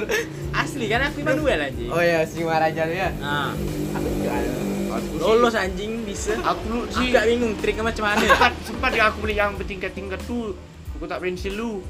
[0.55, 1.91] asli kan aku Immanuel anjing.
[1.91, 3.11] Oh iya, si Maharaja ya.
[3.19, 3.51] nah
[3.91, 4.31] Aku juga
[5.19, 6.39] lolos anjing bisa.
[6.39, 7.11] Aku sih.
[7.11, 8.23] Gak bingung triknya macam mana.
[8.63, 10.55] Sempat ya aku beli yang bertingkat-tingkat tuh.
[10.95, 11.83] Aku tak pensil lu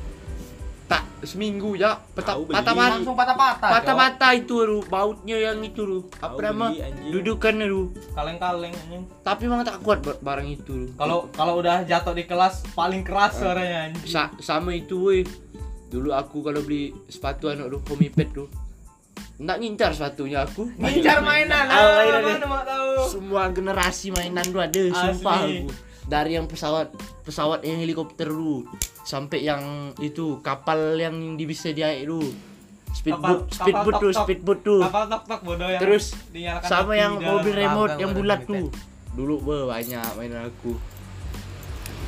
[0.85, 2.53] tak seminggu ya patah beli.
[2.53, 3.71] patah mata Langsung patah-patah.
[3.71, 3.97] patah Cok.
[3.97, 9.03] mata itu lu bautnya yang itu lu apa Tahu nama beli, dudukan lu Kaleng-kaleng anjing.
[9.21, 13.01] tapi memang tak kuat bar- barang itu lu Kalau kalau udah jatuh di kelas paling
[13.01, 14.05] keras suaranya anjing.
[14.05, 15.23] Sa- sama itu weh
[15.89, 18.51] dulu aku kalau beli sepatu anak lu homipet lu
[19.35, 21.67] nggak ngincar sepatunya aku Ngincar mainan.
[21.67, 22.91] Ah, Ah, mana mau tahu.
[23.09, 25.63] semua generasi mainan lu ada sumpah Asli.
[25.63, 25.71] aku
[26.05, 26.91] dari yang pesawat
[27.23, 28.67] pesawat yang helikopter lu
[29.03, 29.63] sampai yang
[29.99, 32.07] itu kapal yang di bisa di air
[32.93, 37.25] speedboat Kapal- speedboat tuh speedboat tuh Kapal tok-tok bodoh yang terus dinyalakan sama yang di
[37.25, 38.69] mobil remote yang bulat tuh
[39.13, 40.73] dulu be, banyak mainan aku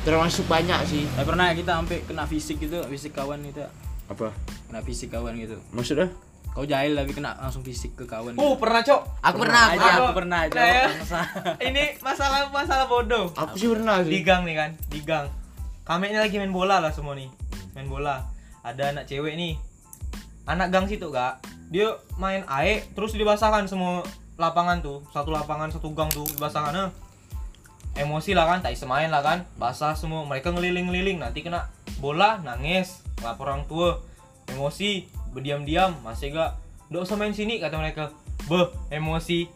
[0.02, 3.64] termasuk banyak sih Eh, pernah kita sampai kena fisik gitu, fisik kawan gitu.
[4.04, 4.28] apa
[4.68, 5.56] Kena fisik kawan gitu.
[5.72, 6.12] maksudnya
[6.54, 8.38] Kau jahil tapi kena langsung fisik ke kawan.
[8.38, 9.26] Oh, pernah, Cok.
[9.26, 9.98] Aku pernah, aku aja, pernah.
[9.98, 10.54] aku pernah aja.
[10.54, 10.86] Nah, ya.
[11.66, 13.26] Ini masalah masalah bodoh.
[13.34, 15.26] aku sih pernah Di sih gang nih kan, di gang.
[15.84, 17.28] Kami ini lagi main bola lah semua nih.
[17.76, 18.24] Main bola.
[18.64, 19.60] Ada anak cewek nih.
[20.48, 21.44] Anak gang situ, Kak.
[21.68, 24.00] Dia main air terus dibasahkan semua
[24.40, 25.04] lapangan tuh.
[25.12, 26.88] Satu lapangan, satu gang tuh dibasahkan.
[26.88, 26.90] Eh.
[28.00, 29.44] Emosi lah kan, tak bisa main lah kan.
[29.60, 30.24] Basah semua.
[30.24, 31.68] Mereka ngeliling-ngeliling, nanti kena
[32.00, 34.00] bola, nangis, lapor orang tua.
[34.48, 35.04] Emosi,
[35.36, 38.12] berdiam-diam, masih gak Nggak usah main sini kata mereka.
[38.48, 39.48] Beh, emosi.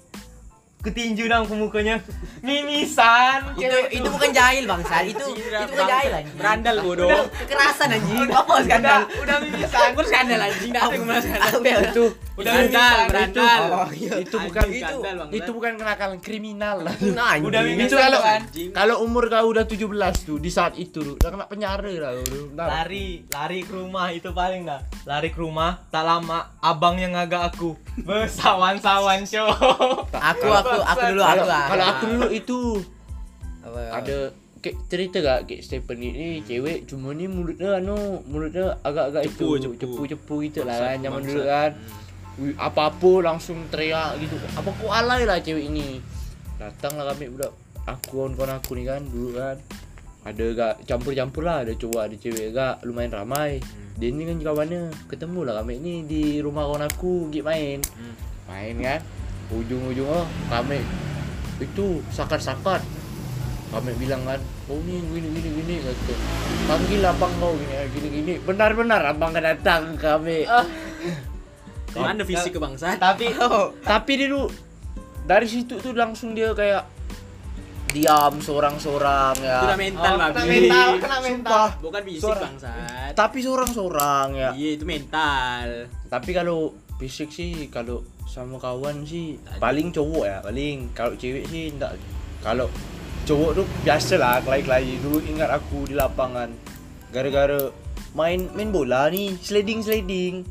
[0.78, 1.96] Ketinju dong ke mukanya.
[2.38, 3.52] Mimisan.
[3.54, 6.36] Itu itu bukan jahil bangsa, itu itu bukan jahil anjing.
[6.38, 7.10] Berandal bodoh.
[7.34, 8.30] Kekerasan anjing.
[8.30, 9.00] Apa skandal?
[9.02, 9.80] Udah, udah mimisan.
[9.90, 11.80] Aku skandal anjing, aku malah skandal.
[11.84, 12.06] Itu
[12.38, 13.62] Udah Itu- berandal, itu- berandal.
[13.74, 14.12] oh, iya.
[14.22, 14.66] itu bukan
[15.34, 16.94] itu bukan kenakalan kriminal lah.
[17.42, 18.20] Udah mimisan itu kalau
[18.70, 19.82] kalau umur kau udah 17
[20.22, 22.14] tuh di saat itu udah kena penjara lah
[22.54, 27.50] lari lari ke rumah itu paling dah lari ke rumah tak lama abang yang ngagak
[27.50, 27.74] aku
[28.06, 29.50] bersawan-sawan show
[30.14, 31.66] Aku aku aku dulu aku kalau ah.
[31.68, 32.58] kalau aku dulu itu
[33.64, 33.80] Apa?
[34.00, 34.16] ada
[34.58, 39.70] kayak cerita gak kayak Stephanie ini cewek cuma ni mulutnya anu mulutnya agak-agak Cepu, itu
[39.70, 39.76] cepu.
[39.78, 41.70] cepu-cepu gitu lah kan zaman dulu kan.
[42.38, 44.38] Wih, apa-apa langsung teriak gitu.
[44.54, 45.98] Apa kok alay lah cewek ini?
[46.54, 47.50] Datang lah kami budak.
[47.82, 49.56] Aku kawan-kawan aku nih kan dulu kan.
[50.22, 51.66] Ada gak campur-campur lah.
[51.66, 52.54] Ada cowok ada cewek.
[52.54, 53.58] Gak lumayan ramai.
[53.98, 57.82] Dia ini kan kawannya ketemu lah kami ini di rumah kawan aku gig main.
[58.46, 59.02] Main kan
[59.48, 60.84] ujung-ujung oh kami
[61.58, 62.84] itu sakat-sakat
[63.68, 64.40] kami bilang kan
[64.72, 66.14] oh ini gini gini gini kata.
[66.64, 68.32] Panggil abang kau gini gini gini.
[68.40, 70.48] Benar-benar abang kan datang kami.
[71.98, 72.96] Mana fisik kebangsaan?
[72.96, 73.32] tapi
[73.90, 74.48] tapi dia tuh
[75.28, 76.84] dari situ tuh langsung dia kayak
[77.92, 79.60] diam seorang-seorang ya.
[79.60, 81.64] Itu mental, Oh, kena mental kena mental.
[81.84, 83.12] Bukan fisik bangsat.
[83.16, 84.50] tapi seorang-seorang ya.
[84.56, 85.88] Iya, itu mental.
[86.08, 90.90] tapi kalau fisik sih kalau sama kawan sih paling cowok ya paling.
[90.92, 91.94] Kalau cewek sih enggak
[92.42, 92.66] kalau
[93.24, 94.98] cowok tuh biasa lah kelai-kelai.
[94.98, 96.50] Dulu ingat aku di lapangan
[97.14, 97.70] gara-gara
[98.12, 100.44] main main bola nih sliding sliding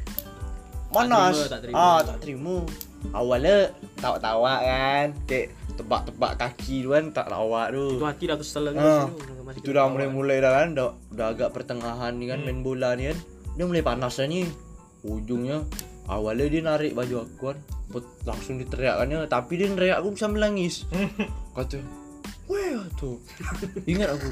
[0.93, 1.35] manas.
[1.35, 1.77] terima, tak terima.
[1.77, 2.55] ah tak terima.
[3.13, 3.57] Awalnya
[3.99, 5.07] tawa-tawa kan.
[5.29, 7.99] Kayak tebak-tebak kaki tu kan tak lawak tu.
[7.99, 8.81] Itu hati dah kesel lagi.
[8.81, 9.05] Ah,
[9.45, 9.91] Masih itu dah kawan.
[9.93, 13.17] mulai-mulai dah kan dah, dah agak pertengahan ni kan main bola ni kan.
[13.53, 14.47] Dia mulai panas dah ni.
[15.05, 15.61] Ujungnya
[16.07, 17.57] awalnya dia narik baju aku kan.
[17.87, 20.83] Put- langsung diteriakkannya tapi dia neriak aku sambil nangis.
[21.55, 21.79] Kata
[22.47, 23.19] weh tu
[23.83, 24.31] ingat aku.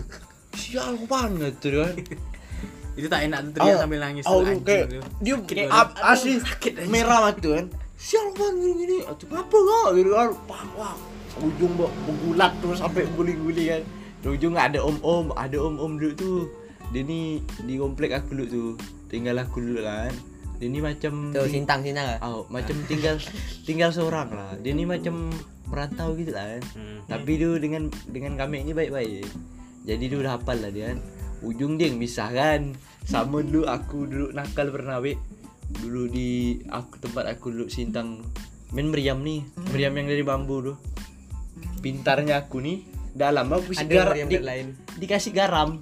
[0.55, 1.95] Sial pan kata dia kan.
[2.95, 5.03] Itu tak enak tuh teriak Ah, sambil nangis oh, tuh, kayak tuh.
[5.19, 5.99] dia Sakit banget.
[5.99, 6.31] asli
[6.88, 7.65] merah mata kan.
[7.95, 10.29] Sial pan gini gini tu apa kak gitu kan
[10.75, 10.95] wah,
[11.39, 13.83] ujung menggulat terus sampai guling-guling kan.
[14.23, 16.39] Di ujung ada om-om ada om-om dulu tuh.
[16.95, 18.71] Dia ni di komplek aku dulu tuh.
[19.11, 20.15] Tinggal aku dulu kan
[20.55, 23.15] dia ni macam Tuh sintang sintang oh, macam tinggal
[23.67, 24.51] tinggal seorang lah.
[24.59, 25.31] Dia ni macam
[25.67, 26.63] merantau gitu lah kan.
[26.77, 26.97] Hmm.
[27.09, 29.25] tapi dia dengan dengan kami ini baik-baik.
[29.85, 30.99] Jadi dia udah hafal lah dia kan.
[31.43, 32.73] Ujung dia yang misah kan.
[33.05, 35.17] Sama dulu aku dulu nakal pernah wek
[35.81, 38.21] dulu di aku tempat aku dulu sintang
[38.73, 39.41] main meriam nih
[39.73, 40.77] meriam yang dari bambu tuh
[41.81, 43.71] pintarnya aku nih dalam aku
[44.13, 44.67] yang di- lain.
[44.99, 45.81] dikasih garam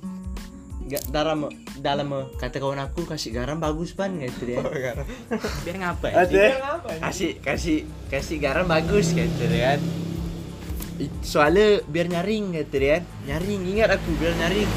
[0.83, 1.47] Ga- dalam
[1.79, 4.59] dalam kata kawan aku kasih garam bagus pan gitu dia.
[5.63, 6.15] Biar ngapa ya?
[6.27, 6.45] Ada.
[6.99, 7.77] kasih kasih
[8.11, 9.79] kasih garam bagus gitu kan.
[10.99, 13.03] It- soalnya biar nyaring gitu kan.
[13.23, 14.69] Nyaring ingat aku biar nyaring.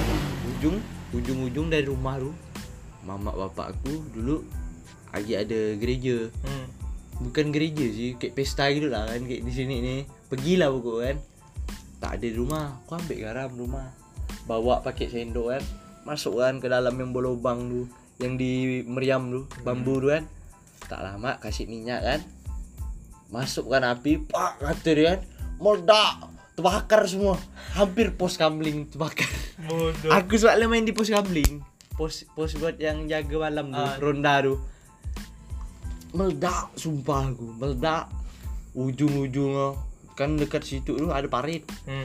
[0.57, 0.77] Ujung
[1.11, 2.31] ujung ujung dari rumah lu
[3.07, 4.43] mama bapak aku dulu
[5.11, 6.31] lagi ada gereja.
[6.43, 6.67] Hmm.
[7.17, 11.17] bukan gereja sih kayak pesta gitu lah kan kayak di sini nih pergilah pokok kan.
[11.97, 12.79] Tak ada di rumah.
[12.85, 13.89] Aku ambil garam rumah.
[14.47, 15.65] Bawa pakai sendok kan
[16.07, 17.83] masuk kan ke dalam yang bolobang tu
[18.23, 20.23] yang di meriam tu bambu tu kan
[20.87, 22.21] tak lama kasih minyak kan
[23.35, 25.21] masukkan api pak kata dia kan
[25.59, 27.35] meledak terbakar semua
[27.75, 29.27] hampir pos kamling terbakar
[29.67, 31.59] bodoh aku soalnya main di pos kamling
[31.97, 33.97] pos pos buat yang jaga malam tuh, Ah.
[33.97, 34.61] ronda tuh.
[36.13, 38.09] Meledak sumpah aku, meledak.
[38.77, 39.81] Ujung-ujungnya
[40.13, 41.65] kan dekat situ tuh ada parit.
[41.89, 42.05] Hmm.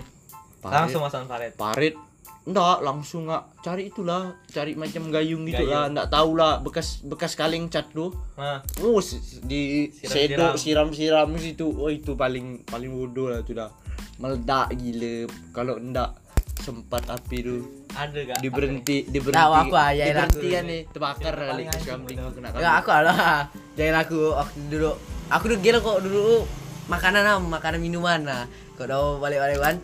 [0.63, 0.75] Parit.
[0.79, 1.55] Langsung masang paret.
[1.59, 1.95] parit
[2.41, 5.69] enggak langsung nggak cari itulah cari macam gayung gitu Gayung.
[5.69, 8.97] lah enggak tahu lah bekas bekas kaleng cat tuh Nah, oh
[9.45, 11.69] di sedok siram-siram situ.
[11.69, 13.69] Oh itu paling paling bodoh lah itu dah.
[14.17, 15.29] Meledak gila.
[15.53, 16.17] Kalau enggak
[16.57, 17.61] sempat api tuh
[17.93, 18.37] ada gak?
[18.41, 19.37] diberhenti diberhenti.
[19.41, 22.65] Tahu aku, ya, diberhenti kan nih terbakar kali kambing kena Ya kambing.
[22.81, 23.37] aku lah.
[23.77, 24.95] Jangan aku aku duduk.
[25.29, 26.43] Aku duduk gila kok duduk.
[26.89, 28.43] Makanan lah, makanan minuman lah.
[28.75, 29.75] Kau tahu balik-balik kan.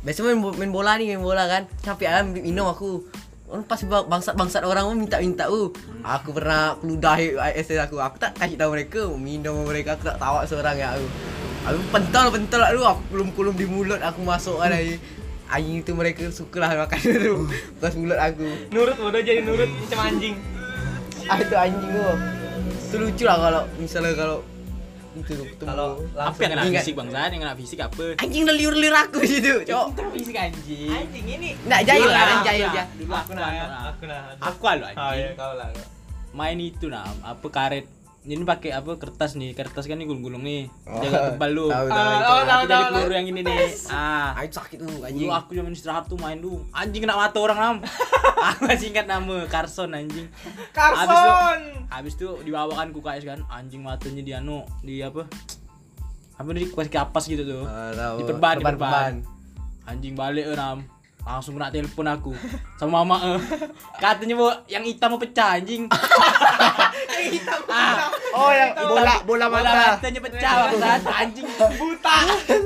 [0.00, 1.68] Biasa main, main bola nih, main bola kan.
[1.80, 3.04] Capek kan minum aku.
[3.50, 5.68] Orang pasti ba- bangsat-bangsat orang pun minta-minta uh.
[6.00, 7.98] Aku pernah keludahi SS aku.
[7.98, 11.06] Aku tak kasih tahu mereka minum mereka aku tak tahu seorang ya aku.
[11.60, 14.96] Aku pentol pentol aku aku belum kulum di mulut aku masuk kan lagi.
[15.50, 17.34] Anjing itu mereka suka lah makan itu.
[17.76, 18.46] Pas mulut aku.
[18.70, 20.38] Nurut bodoh jadi nurut macam anjing.
[21.26, 22.16] Ah itu anjing tuh.
[22.86, 24.38] Itu lucu lah kalau misalnya kalau.
[25.60, 27.20] Kalau Apa yang kena fisik bangsa?
[27.28, 28.04] Yang kena fisik apa?
[28.16, 29.86] anjing udah liur-liur aku situ, cok.
[30.14, 30.86] Fisik anjing.
[30.88, 31.50] Anjing ini.
[31.66, 32.72] Nggak jahil lah, kan aku jahil lah.
[32.72, 32.84] dia.
[32.94, 33.64] Dulu Aku nah, ya.
[33.90, 34.20] Aku nah.
[34.38, 35.18] Aku alu Ah, anjing.
[35.18, 35.68] ya, kau lah.
[36.30, 37.86] Main itu nah, apa karet.
[38.20, 40.68] Ini pakai apa kertas nih, kertas kan nih gulung-gulung nih.
[40.84, 41.66] Oh, Jaga tebal lu.
[41.66, 43.58] tahu, tahu, Ah, tahu, nanti tahu, tahu, peluru yang ini nih.
[43.88, 44.36] Ah.
[44.36, 45.28] Ayo sakit Dulu anjing.
[45.30, 46.60] aku zaman istirahat tuh main dulu.
[46.70, 47.76] Anjing kena mata orang nam.
[48.52, 50.28] aku masih ingat nama Carson anjing.
[50.70, 51.32] Habis tuh,
[51.88, 55.24] habis tuh dibawakan ku KS kan anjing matanya di anu di apa?
[56.36, 57.64] Apa di kasih kapas gitu tuh.
[57.64, 58.20] Ah, tahu.
[58.20, 58.92] Diperban, Perban, diperban.
[58.92, 59.14] perban.
[59.88, 60.84] Anjing balik eh, nam.
[61.20, 62.32] Langsung kena telepon aku
[62.76, 63.40] sama mama eh.
[64.02, 65.84] Katanya bu yang hitam mau pecah anjing.
[67.66, 72.16] Ah, oh yang bola bola bola mata matanya pecah bangsat anjing buta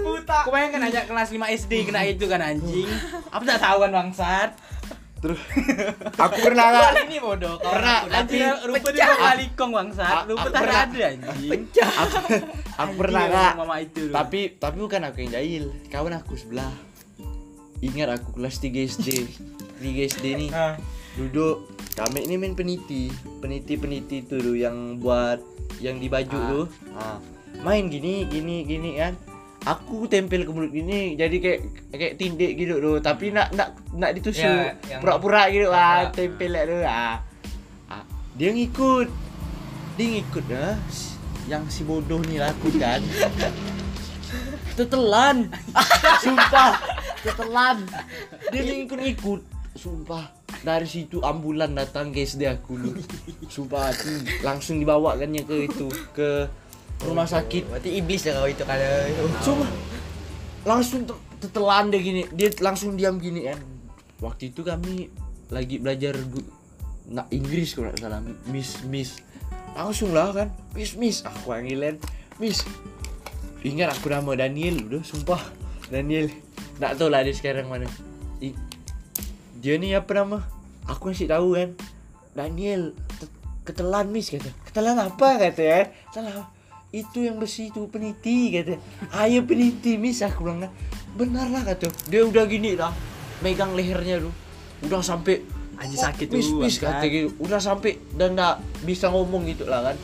[0.00, 0.38] buta.
[0.42, 2.88] Kau bayangkan aja kelas 5 SD kena itu kan anjing.
[3.28, 4.50] Apa tak tahu kan bangsat.
[5.18, 5.40] Terus?
[6.24, 7.08] Aku pernah nggak?
[7.08, 7.56] Ini bodoh.
[7.56, 7.72] kau.
[7.72, 10.14] pernah tapi anjing rupa dia mau malikong bangsat.
[10.26, 10.80] Rupa tak pernah.
[10.84, 11.50] ada anjing.
[11.72, 12.16] Aku,
[12.84, 13.52] aku pernah Anjing, nggak?
[13.56, 14.14] mama itu tuh.
[14.14, 15.64] tapi tapi bukan aku yang jahil.
[15.88, 16.72] Kawan aku sebelah.
[17.80, 19.08] Ingat aku kelas 3 SD
[19.76, 20.76] 3 SD nih Ah.
[21.16, 21.56] Duduk.
[21.94, 23.06] Kami ini main peniti.
[23.38, 25.38] Peniti peniti itu tuh yang buat
[25.78, 26.46] yang di baju Ah.
[26.48, 27.18] tuh Ah.
[27.60, 29.14] main gini gini gini kan.
[29.64, 34.12] Aku tempel ke mulut gini jadi kayak kayak tindik gitu tuh tapi nak nak nak
[34.12, 34.44] ditusuk.
[34.44, 35.70] Ya, yang- pura-pura gitu.
[35.70, 37.14] Ah tempel lah tuh ah.
[37.88, 38.02] Ah,
[38.34, 39.08] dia ngikut.
[39.94, 40.76] Dia ngikut ah.
[40.88, 41.14] Si-
[41.46, 43.00] yang si bodoh nih lakukan.
[44.76, 45.48] Tetelan
[46.24, 46.74] sumpah.
[47.22, 47.86] Tetelan
[48.50, 49.40] dia ngikut-ngikut.
[49.74, 52.96] Sumpah dari situ ambulan datang ke SD aku nih
[53.52, 54.08] sumpah aku
[54.40, 56.48] langsung dibawakannya ke itu ke
[57.04, 59.10] rumah sakit Berarti iblis ya kau itu kada.
[59.44, 59.66] Coba
[60.64, 62.22] langsung te- tetelan deh gini.
[62.32, 63.58] Dia langsung diam gini kan.
[64.22, 65.10] Waktu itu kami
[65.52, 66.16] lagi belajar
[67.10, 68.20] nak Inggris kalau nggak salah.
[68.48, 69.20] Miss Miss.
[69.74, 70.48] Langsung lah kan.
[70.72, 71.20] Miss Miss.
[71.26, 72.00] Aku panggilan
[72.40, 72.62] Miss.
[73.64, 75.40] Ingat aku nama Daniel udah sumpah.
[75.92, 76.32] Daniel.
[76.80, 77.88] Nggak tahu lah dia sekarang mana.
[78.40, 78.56] I-
[79.60, 80.53] dia nih apa nama?
[80.88, 81.70] Aku ngasih tahu kan.
[82.34, 83.32] Daniel te-
[83.64, 84.50] ketelan Miss kata.
[84.68, 85.80] Ketelan apa kata ya?
[86.12, 86.50] Salah.
[86.94, 88.78] Itu yang besi itu peniti kata.
[89.18, 90.72] Ayo peniti mis aku bilang kan.
[91.14, 91.90] Benar lah kata.
[92.10, 92.92] Dia udah gini dah
[93.40, 94.34] megang lehernya tuh.
[94.84, 95.42] Udah sampai
[95.74, 97.02] Anjing sakit mis tuh, mis bangsat.
[97.02, 97.28] kata gitu.
[97.42, 99.96] Udah sampai dan nggak bisa ngomong gitu lah kan.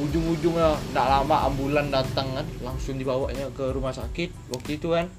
[0.00, 2.46] Ujung-ujungnya nggak lama ambulan datang kan.
[2.64, 5.10] Langsung dibawanya ke rumah sakit waktu itu kan.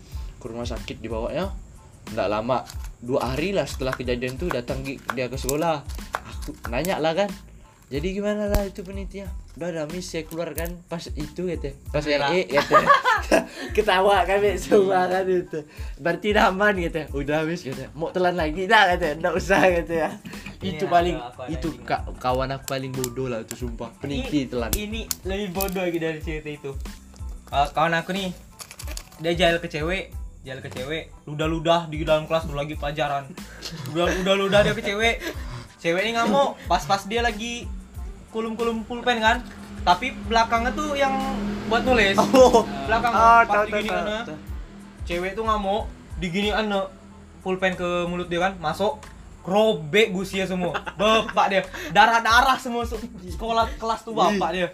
[0.41, 1.53] Ke rumah sakit dibawanya.
[2.09, 2.65] Nggak lama
[3.03, 5.83] dua hari lah setelah kejadian tuh datang dia ke sekolah.
[6.23, 7.27] Aku nanya lah kan.
[7.91, 10.71] Jadi gimana lah itu penitinya udah ada miss saya keluar kan.
[10.87, 12.73] Pas itu gitu pas yang E gitu
[13.75, 15.61] ketawa kami semua kan itu.
[16.01, 20.09] Berarti aman gitu udah miss gitu mau telan lagi dah gitu enggak usah gitu ya
[20.63, 21.19] itu paling
[21.51, 23.91] itu ka- kawan aku paling bodoh lah itu sumpah.
[23.99, 24.71] Peniti telan.
[24.71, 26.71] Ini lebih bodoh lagi dari cerita itu.
[27.51, 28.31] Kalau kawan aku nih,
[29.19, 33.31] dia jahil ke cewek, jahil ke cewek, ludah-ludah di dalam kelas tuh lagi pelajaran.
[33.95, 35.23] Udah udah ludah dia ke cewek.
[35.79, 37.63] Cewek ini ngamuk, pas-pas dia lagi
[38.35, 39.39] kulum-kulum pulpen kan.
[39.83, 41.15] Tapi belakangnya tuh yang
[41.67, 42.15] buat nulis.
[42.35, 44.35] oh Belakang Ah, pas ana, tahu.
[45.03, 45.87] Cewek tuh ngamuk,
[46.19, 46.91] diginiin ana,
[47.39, 48.99] pulpen ke mulut dia kan, masuk
[49.43, 50.75] robek gusia semua.
[50.95, 54.67] Bapak dia, darah-darah semua su- sekolah kelas tuh bapak dia.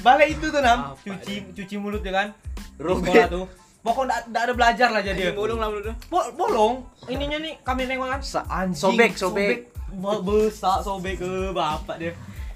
[0.00, 2.28] Balik itu tuh nam, cuci cuci mulut dia kan.
[2.76, 3.12] Robek.
[3.12, 3.63] sekolah tuh.
[3.84, 5.20] Pokoknya nggak ada belajar lah jadi.
[5.28, 5.94] Anjing bolong lah mulutnya.
[6.08, 6.74] Bo- bolong.
[7.04, 8.20] Ininya nih kami nengok kan.
[8.24, 9.68] Sa- Anjing, sobek, sobek.
[9.92, 12.12] Be- Besak sobek ke bapak dia.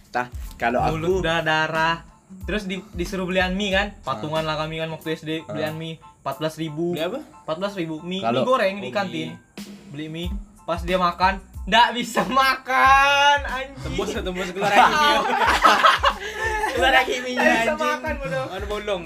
[0.08, 1.96] Tah, kalau Mulut aku udah darah.
[2.44, 3.92] Terus di, disuruh belian mie kan.
[4.00, 6.92] Patungan lah kami kan waktu SD belian mie 14.000 ribu.
[6.92, 7.20] Beli apa?
[7.46, 9.28] 14 ribu mie, mie goreng di Oh, kantin.
[9.88, 10.28] Beli mie.
[10.64, 15.20] Pas dia makan nggak bisa makan anjing Tembus tembus keluar lagi Mio.
[16.72, 18.44] keluar lagi minyak Nggak bisa anjing makan, bodoh.
[18.48, 19.02] Ada bolong.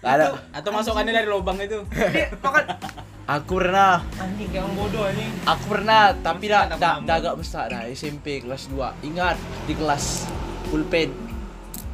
[0.00, 0.38] Ada.
[0.50, 1.82] Atau masukannya dari lubang itu.
[3.28, 7.84] Aku pernah, anjing orang bodoh anjing aku pernah, tapi dah dah dah agak besar dah
[7.86, 9.04] SMP kelas 2.
[9.04, 10.24] Ingat di kelas
[10.66, 11.12] pulpen.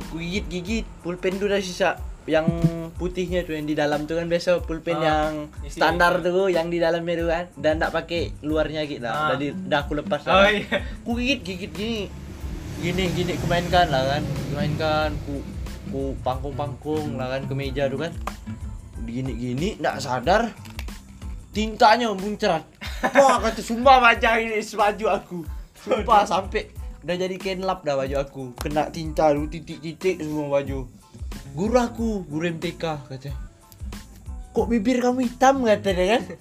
[0.07, 2.47] Ku gigit gigit pulpen tu dah sisa yang
[2.95, 5.75] putihnya tuh yang di dalam tuh kan biasa pulpen Ah, yang isi.
[5.75, 9.35] standar tuh yang di dalamnya tuh kan dan tak pakai luarnya gitu Ah.
[9.35, 9.37] dah.
[9.37, 10.49] Dah, aku lepas oh dah.
[10.49, 10.65] iya
[11.03, 12.01] ku gigit gigit gini
[12.79, 15.43] gini gini ku mainkan lah kan ku mainkan ku
[15.95, 18.11] ku pangkung pangkung lah kan ke meja tuh kan.
[19.07, 20.51] Gini gini nggak sadar
[21.55, 22.67] tintanya muncrat
[23.15, 25.39] wah kata sumpah macam ini baju aku.
[25.79, 26.67] Sumpah sampai
[27.07, 28.43] udah jadi kain lap dah baju aku.
[28.59, 30.91] Kena tinta tuh titik-titik semua baju.
[31.55, 33.31] Guru aku guru MTK kata.
[34.51, 36.25] Kok bibir kamu hitam kata dia kan.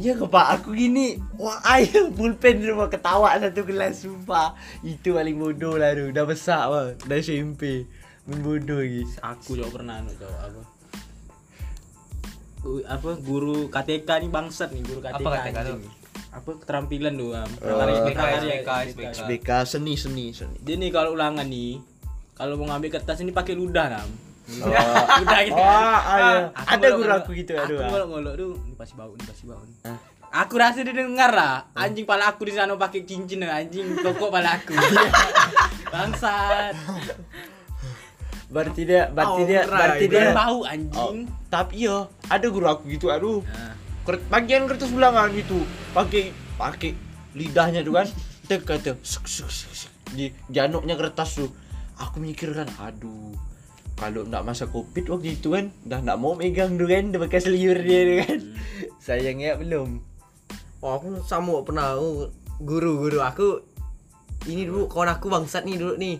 [0.00, 1.20] Iya ke pak, aku gini.
[1.36, 4.56] Wah ayo pulpen rumah ketawa satu kelas Sumpah.
[4.80, 6.08] Itu paling bodoh lah tu.
[6.08, 6.96] Dah besar bang.
[7.04, 7.84] Dah SMP
[8.28, 8.82] bodoh
[9.22, 10.62] Aku juga pernah anu cowok apa.
[12.60, 15.24] Uh, apa guru KTK nih bangsat nih guru KTK.
[15.24, 15.58] Apa KTK.
[16.30, 17.50] Apa keterampilan am.
[17.64, 17.80] Oh.
[17.88, 19.10] SBK, Prakarya, SBK, SBK.
[19.16, 21.80] SBK seni seni seni Dia nih kalau ulangan nih
[22.40, 24.10] kalau mau ngambil kertas ini pakai ludah nam.
[24.58, 24.66] Oh,
[25.22, 25.60] Ludah gitu.
[25.60, 26.50] oh ayo.
[26.56, 27.88] Aku Ada guru aku gitu Aku aduh ah.
[27.92, 29.62] ngolok-ngolok tuh, ini pasti bau, ini pasti bau.
[29.62, 29.76] nih.
[29.86, 29.98] Ah.
[30.46, 34.62] Aku rasa dia dengar lah, anjing pala aku di sana pakai cincin anjing toko pala
[34.62, 34.72] aku.
[35.92, 36.74] Bangsat.
[38.50, 39.62] Berarti dia Berarti dia.
[39.64, 41.30] Berarti dia Dia bau oh, anjing.
[41.46, 43.40] Tapi yo Ada guru aku gitu aduh.
[43.46, 43.74] Nah,
[44.26, 45.62] Bagian kertas ulangan gitu
[45.94, 46.92] Pakai Pakai
[47.34, 48.06] lidahnya tuh kan.
[48.50, 48.98] Tek kata.
[50.10, 51.50] Di januknya kertas tuh.
[51.96, 53.32] Aku mikir kan Aduh.
[54.00, 57.44] Kalau ndak masa covid waktu itu kan dah ndak mau megang tuh kan dia bekas
[57.46, 58.38] liur dia tuh kan.
[58.96, 60.00] Sayangnya belum.
[60.80, 62.00] Oh, aku sama pernah
[62.56, 63.60] guru-guru aku
[64.48, 66.16] ini dulu kawan aku bangsat nih dulu nih.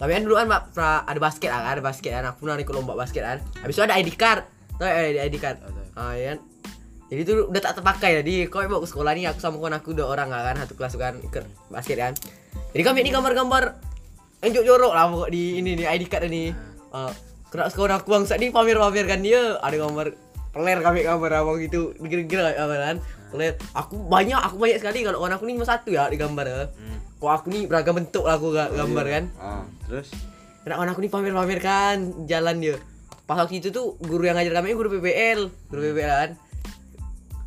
[0.00, 2.24] Tapi kan dulu kan pernah ada basket kan, ada basket kan.
[2.32, 3.38] Aku pernah ikut lomba basket kan.
[3.60, 4.48] Habis itu ada ID card.
[4.80, 5.60] Tahu ya ID card.
[5.92, 6.38] Ah, ya kan.
[7.12, 9.92] Jadi itu udah tak terpakai jadi kau mau ke sekolah nih aku sama kawan aku
[9.92, 12.12] dua orang lah kan satu kelas kan ikut basket kan.
[12.72, 13.76] Jadi kami ini gambar-gambar
[14.40, 16.54] enjok jorok lah pokok di ini nih ID card ini.
[16.96, 17.12] Ah,
[17.52, 20.16] kena kawan aku bangsat nih pamer-pamer kan dia ada gambar
[20.50, 22.96] peler kami gambar abang gitu kira-kira apa kan
[23.30, 26.46] peler aku banyak aku banyak sekali kalau kawan aku nih cuma satu ya di gambar
[26.46, 26.66] ya.
[27.20, 29.24] Kok aku nih beragam bentuk lah aku ga- gambar kan.
[29.36, 30.08] ah terus
[30.60, 32.76] Kena kawan aku nih pamer-pamer kan jalan dia.
[33.22, 36.30] Pas waktu itu tuh guru yang ngajar kami guru PPL, guru PPL kan.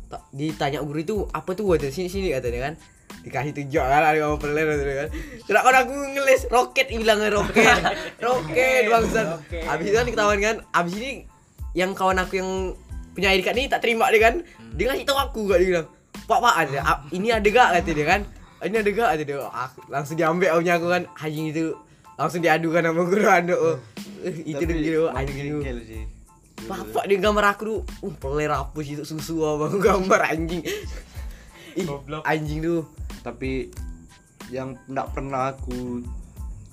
[0.08, 2.74] Ta- Ditanya guru itu apa tuh kata sini sini katanya kan.
[3.20, 5.08] Dikasih tunjuk kan ada peler katanya kan.
[5.40, 7.78] Kena kawan aku ngeles roket bilangnya roket.
[8.18, 9.26] roket bangsat.
[9.64, 10.56] Habis itu kan ketahuan kan.
[10.70, 11.10] Habis ini
[11.72, 12.50] yang kawan aku yang
[13.10, 14.34] punya ID card nih tak terima dia kan.
[14.72, 15.86] Dia ngasih tahu aku gak dia bilang.
[16.24, 16.78] Pak pak ada
[17.10, 18.20] ini ada gak kata dia kan.
[18.64, 19.36] Ini ada gak kata dia.
[19.44, 21.02] Aku, langsung diambil punya aku kan.
[21.20, 21.76] Anjing itu
[22.16, 23.54] langsung diadukan sama guru anu.
[23.54, 23.76] Oh.
[24.24, 25.58] Eh, itu dia gitu anjing itu.
[26.64, 27.80] Bapak dia gambar aku tuh.
[28.00, 30.64] Uh, peler hapus itu susu abang gambar anjing.
[31.76, 31.86] Ih,
[32.24, 32.82] anjing tuh.
[33.24, 33.72] tapi
[34.52, 36.04] yang ndak pernah aku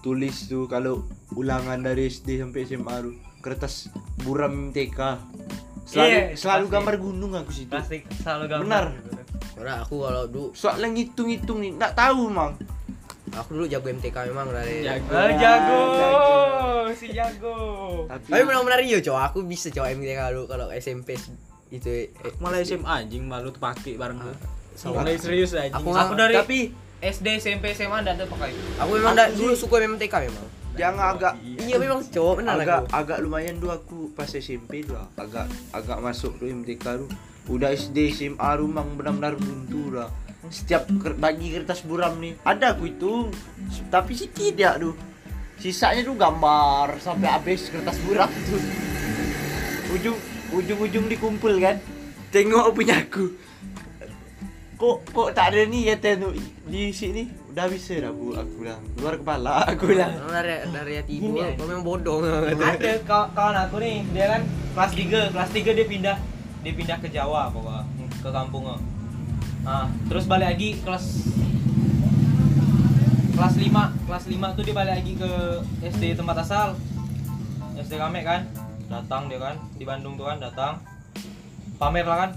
[0.04, 3.88] tulis tuh kalau ulangan dari SD sampai SMA tuh kertas
[4.20, 5.00] buram TK
[5.88, 6.76] selalu Iya, selalu pasti.
[6.76, 8.86] gambar gunung aku situ plastik selalu gambar Benar.
[9.62, 12.58] Karena aku kalau dulu soalnya ngitung-ngitung nih ndak tahu mang
[13.32, 14.82] aku dulu jago MTK memang dari.
[14.82, 15.08] Jago.
[15.08, 15.80] Ah, jago
[16.92, 17.56] si jago
[18.04, 21.16] tapi Tapi benar-benar iya cowok, aku bisa cowok MTK dulu kalau SMP
[21.70, 24.36] itu eh, malah SMA anjing malu tuh pakai bareng tuh.
[24.74, 25.00] sama.
[25.00, 25.78] Mulai serius anjing.
[25.78, 26.60] Aku aku dari tapi
[27.00, 30.48] SD SMP SMA ndak ada pakai Aku memang da- dulu suka MTK memang.
[30.74, 32.88] yang agak Iya memang cowok benar agak aku.
[32.92, 37.12] agak lumayan tuh aku pas SMP tuh agak agak masuk tuh MTK tuh
[37.48, 40.10] udah SD SMA mang benar-benar buntu dah
[40.48, 43.30] setiap ker- bagi kertas buram nih ada aku itu.
[43.88, 44.94] Tapi sedikit ya tuh
[45.56, 48.62] sisanya tuh gambar sampai habis kertas buram tuh
[49.92, 50.18] ujung
[50.52, 51.78] ujung ujung dikumpul kan.
[52.30, 53.32] Tengok punya aku.
[54.76, 56.34] Kok kok tak ada nih ya tuh
[56.66, 61.20] di sini udah bisa dah bu aku bilang luar kepala aku bilang dari dari hati
[61.20, 62.24] ibu Gini, aku memang bodoh.
[62.24, 66.18] ada kaw- kawan aku nih dia kan kelas 3 kelas 3 dia pindah
[66.62, 67.84] dia pindah ke Jawa pokoknya.
[68.22, 68.66] Ke kampung
[69.62, 71.06] ah terus balik lagi kelas
[73.38, 75.32] kelas 5 kelas 5 tuh dia balik lagi ke
[75.86, 76.78] SD tempat asal.
[77.78, 78.46] SD kami kan?
[78.90, 80.82] Datang dia kan di Bandung tuh kan datang.
[81.82, 82.32] Pamer lah kan?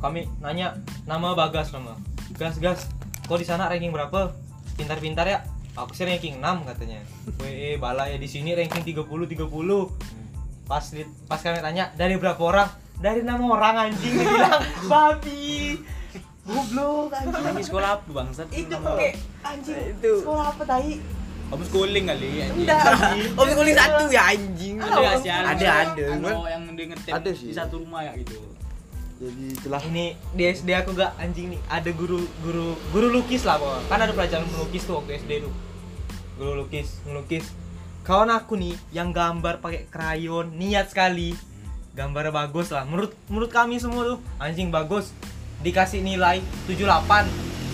[0.00, 0.76] Kami nanya
[1.08, 1.96] nama Bagas nama.
[2.36, 2.88] Gas gas
[3.24, 4.32] kok di sana ranking berapa?
[4.76, 5.44] Pintar-pintar ya.
[5.72, 7.00] Aku sih ranking 6 katanya.
[7.40, 9.48] WE bala ya di sini ranking 30 30
[10.68, 15.78] pas di, pas kami tanya dari berapa orang dari enam orang anjing dia bilang babi
[16.42, 17.38] Goblok anjing.
[17.38, 18.50] Lagi sekolah apa bangsat?
[18.50, 19.14] Itu kayak
[19.46, 19.94] anjing.
[19.94, 20.26] Itu.
[20.26, 20.98] Sekolah apa tai?
[21.52, 22.66] Kamu schooling kali anjing.
[22.66, 23.30] Enggak anjing.
[23.38, 24.74] Oh, kuling satu ya anjing.
[24.82, 26.04] Ada sih Ada ada.
[26.18, 27.54] Anu yang dia ngetep Ada di sih.
[27.54, 28.42] satu rumah ya gitu.
[29.22, 31.60] jadi itulah Ini di SD aku gak anjing nih.
[31.70, 33.86] Ada guru guru guru lukis lah pokoknya.
[33.86, 35.52] Kan ada pelajaran melukis tuh waktu SD tuh.
[36.42, 37.46] Guru lukis, melukis.
[38.02, 41.38] Kawan aku nih yang gambar pakai krayon, niat sekali.
[41.92, 42.88] Gambarnya bagus lah.
[42.88, 45.12] Menurut menurut kami semua tuh anjing bagus.
[45.60, 47.28] Dikasih nilai 78.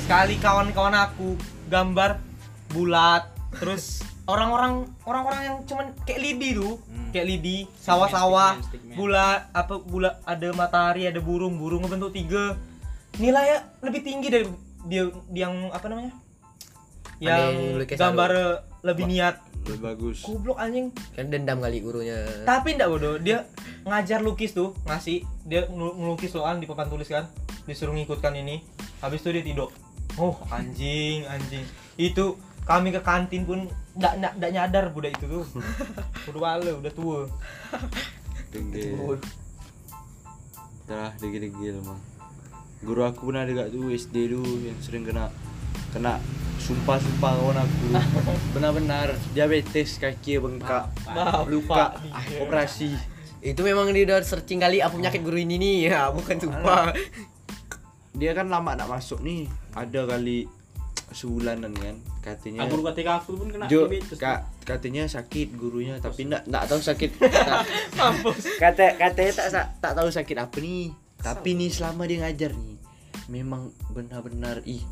[0.05, 1.39] Sekali kawan-kawan aku
[1.71, 2.19] gambar
[2.75, 3.31] bulat.
[3.55, 4.03] Terus
[4.33, 7.09] orang-orang orang-orang yang cuman kayak lidi tuh, Hmm.
[7.17, 8.61] kayak lidi, sawah-sawah,
[8.93, 12.59] bulat apa bulat ada matahari, ada burung, burung ngebentuk tiga.
[13.17, 14.45] Nilainya lebih tinggi dari
[14.85, 16.13] dia yang apa namanya?
[17.19, 17.47] Yang
[17.97, 18.31] gambar
[18.85, 19.48] lebih niat.
[19.67, 20.95] Lebih bagus Goblok anjing.
[21.17, 22.23] Kan dendam kali gurunya.
[22.47, 23.49] Tapi ndak bodoh, dia
[23.85, 27.27] ngajar lukis tuh, ngasih dia ngelu- ngelukis kan di papan tulis kan,
[27.67, 28.65] disuruh ngikutkan ini.
[29.03, 29.71] Habis itu dia tidur.
[30.17, 31.63] Oh, anjing, anjing.
[31.99, 35.45] Itu kami ke kantin pun ndak ndak ndak nyadar budak itu tuh.
[36.33, 37.21] udah wale, udah tua.
[38.49, 39.21] degil
[40.89, 42.01] telah degil-degil mah
[42.81, 45.29] guru aku pernah ada gak tuh SD tuh yang sering kena
[45.95, 46.21] kena
[46.59, 47.85] sumpah-sumpah kawan aku.
[48.53, 50.91] Benar-benar diabetes kaki bengkak.
[51.49, 51.97] Luka.
[52.13, 52.93] Ah, operasi.
[53.39, 55.77] Itu memang dia udah searching kali apa penyakit guru ini nih?
[55.95, 56.93] Ya, bukan sumpah.
[58.19, 59.47] dia kan lama nak masuk nih.
[59.79, 60.51] Ada kali
[61.15, 62.65] sebulanan kan katanya.
[62.65, 64.19] Ah, guru ketika aku pun kena Jo, diabetes.
[64.19, 67.11] ka, katanya sakit gurunya tapi enggak enggak tahu sakit.
[68.63, 72.79] Kata katanya tak sa- tak tahu sakit apa nih tapi nih selama dia ngajar nih
[73.29, 74.83] memang benar-benar ih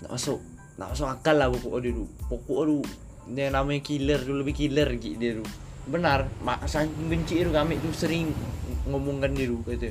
[0.00, 0.40] enggak masuk
[0.76, 2.84] enggak masuk akal lah pokok dia dulu pokok dulu
[3.26, 5.48] dia namanya killer dulu lebih killer gitu dia dulu
[5.86, 8.30] benar mak saking benci itu kami tuh sering
[8.86, 9.90] ngomongkan dia dulu kata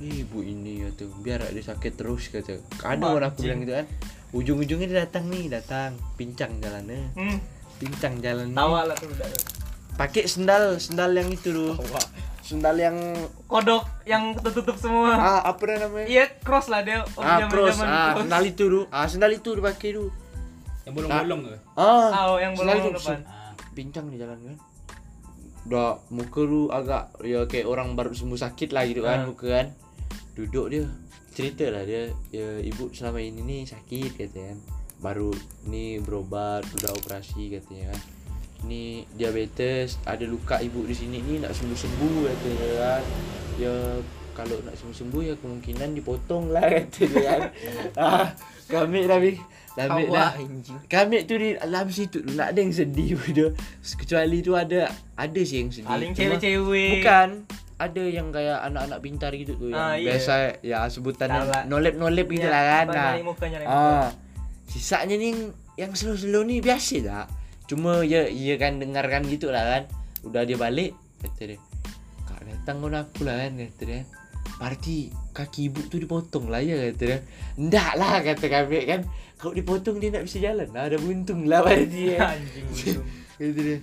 [0.00, 2.56] Ih, ibu ini kata biar ada sakit terus kata.
[2.80, 3.84] Ada orang aku bilang gitu kan.
[4.32, 7.36] Ujung-ujungnya dia datang nih datang pincang jalannya Hmm,
[7.76, 9.28] pincang jalannya tawa lah udah.
[10.00, 11.76] pakai sendal sendal yang itu tuh
[12.50, 12.96] sendal yang
[13.46, 15.14] Kodok yang tertutup semua.
[15.14, 17.06] ah apa namanya Iya, cross lah dia.
[17.08, 18.20] Oh, ah cross zaman-zaman ah cross.
[18.20, 20.10] sendal itu tuh ah sendal itu dipakai tuh
[20.82, 21.56] Yang bolong-bolong ke?
[21.76, 23.18] ah Ah, yang bolong itu depan.
[23.24, 24.56] Ah, pincang di jalan kan
[25.62, 29.26] udah muka lu agak ya kayak orang baru sembuh sakit lah gitu kan Ah.
[29.26, 29.66] muka kan
[30.32, 30.88] duduk dia
[31.30, 34.60] cerita lah dia ya ibu selama ini nih sakit katanya kan
[34.98, 35.30] baru
[35.64, 38.00] nih berobat udah operasi katanya kan
[38.62, 43.02] ini diabetes ada luka ibu di sini nih nak sembuh sembuh katanya kan.
[43.56, 43.74] Ya
[44.32, 47.40] kalau nak sembuh sembuh ya kemungkinan dipotong lah katanya kan.
[47.94, 48.26] Ah
[48.66, 49.30] kami tapi
[49.72, 50.78] kami dah anjing.
[50.86, 53.54] kami tu di dalam situ tu nak ada yang sedih pada
[53.96, 55.88] kecuali tu ada ada sih yang sedih.
[55.88, 56.90] Paling Cuma- cewek-cewek.
[56.98, 57.28] bukan
[57.80, 60.12] ada yang kayak anak-anak pintar gitu yang Ah, iya.
[60.12, 61.64] biasa ya Salah.
[61.64, 62.86] nolep nolep gitu Iya, lah kan.
[62.92, 63.12] nah
[63.64, 64.06] ah.
[64.66, 67.26] sisanya nih yang- yang slow-slow nih biasa tak
[67.70, 69.82] cuma ya iya kan dengarkan gitu lah kan.
[70.26, 71.58] Udah dia balik kata dia
[72.26, 74.02] kak datang kan aku lah kan kata dia.
[74.58, 74.96] Berarti
[75.30, 77.18] kaki ibu tuh dipotong lah ya kata dia.
[77.62, 79.00] Ndak lah kata kami kan.
[79.38, 80.68] Kalau dipotong dia nak bisa jalan.
[80.74, 82.66] Lah Ada buntung lah berarti ya Anjing.
[83.40, 83.78] Kata dia.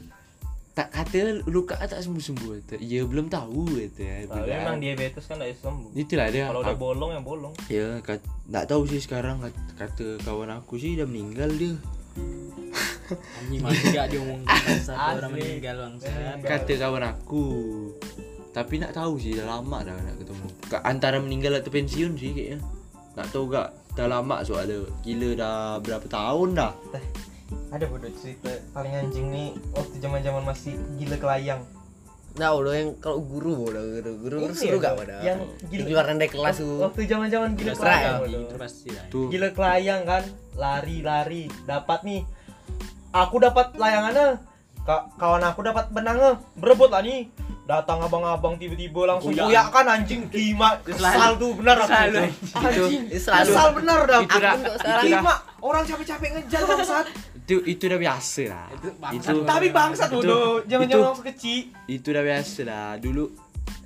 [0.78, 5.58] Tak kata luka tak sembuh-sembuh kata Ya belum tahu kata Kalau memang diabetes kan tidak
[5.58, 5.98] sembuh.
[5.98, 6.46] Itulah dia.
[6.46, 7.54] Kalau udah bolong ya bolong.
[7.74, 8.22] Ya kat,
[8.54, 11.74] tak tahu sih sekarang kata, kata kawan aku sih dah meninggal dia
[13.10, 14.46] anjing masih gak diomongin
[14.80, 16.42] satu orang meninggal bangsat.
[16.42, 17.46] Kata kawan aku
[18.50, 20.48] Tapi nak tahu sih dah lama dah nak ketemu
[20.82, 22.60] Antara meninggal atau pensiun sih kayaknya
[23.14, 26.74] Nak tahu gak dah lama soalnya Gila dah berapa tahun dah
[27.70, 31.64] Ada bodoh cerita paling anjing nih waktu zaman-zaman masih gila kelayang.
[32.38, 35.26] Nah, udah yang kalau guru udah guru guru, guru seru gak pada?
[35.26, 36.78] yang di gila- keluaran dari kelas tuh.
[36.78, 38.18] Waktu zaman-zaman gila Udah kelayang.
[38.20, 38.42] bodoh.
[38.44, 42.22] itu pasti Gila kelayang kan, lari-lari, dapat nih.
[43.10, 44.40] Aku dapat layangannya.
[44.82, 46.40] Ka kawan aku dapat benangnya.
[46.54, 47.28] Berebut lah nih.
[47.64, 49.68] Datang abang-abang tiba-tiba langsung Kuyak.
[49.68, 51.92] kan anjing kima kesal tuh benar aku.
[51.92, 52.20] Selalu.
[52.56, 53.04] Anjing.
[53.14, 53.44] Selalu.
[53.44, 54.20] Kesal benar dah.
[54.24, 54.58] Itu dah-
[55.04, 57.06] Kima orang capek-capek ngejar bangsat.
[57.38, 59.32] itu itu udah biasa lah Itu bangsat.
[59.32, 60.10] itu Tapi bangsat.
[60.12, 61.60] Zaman-zaman itu- waktu kecil.
[61.88, 63.24] itu udah biasa lah dulu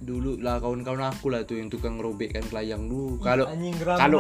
[0.02, 3.46] dulu lah kawan-kawan aku lah tuh yang tukang robek kan kelayang dulu kalau
[3.96, 4.18] kalau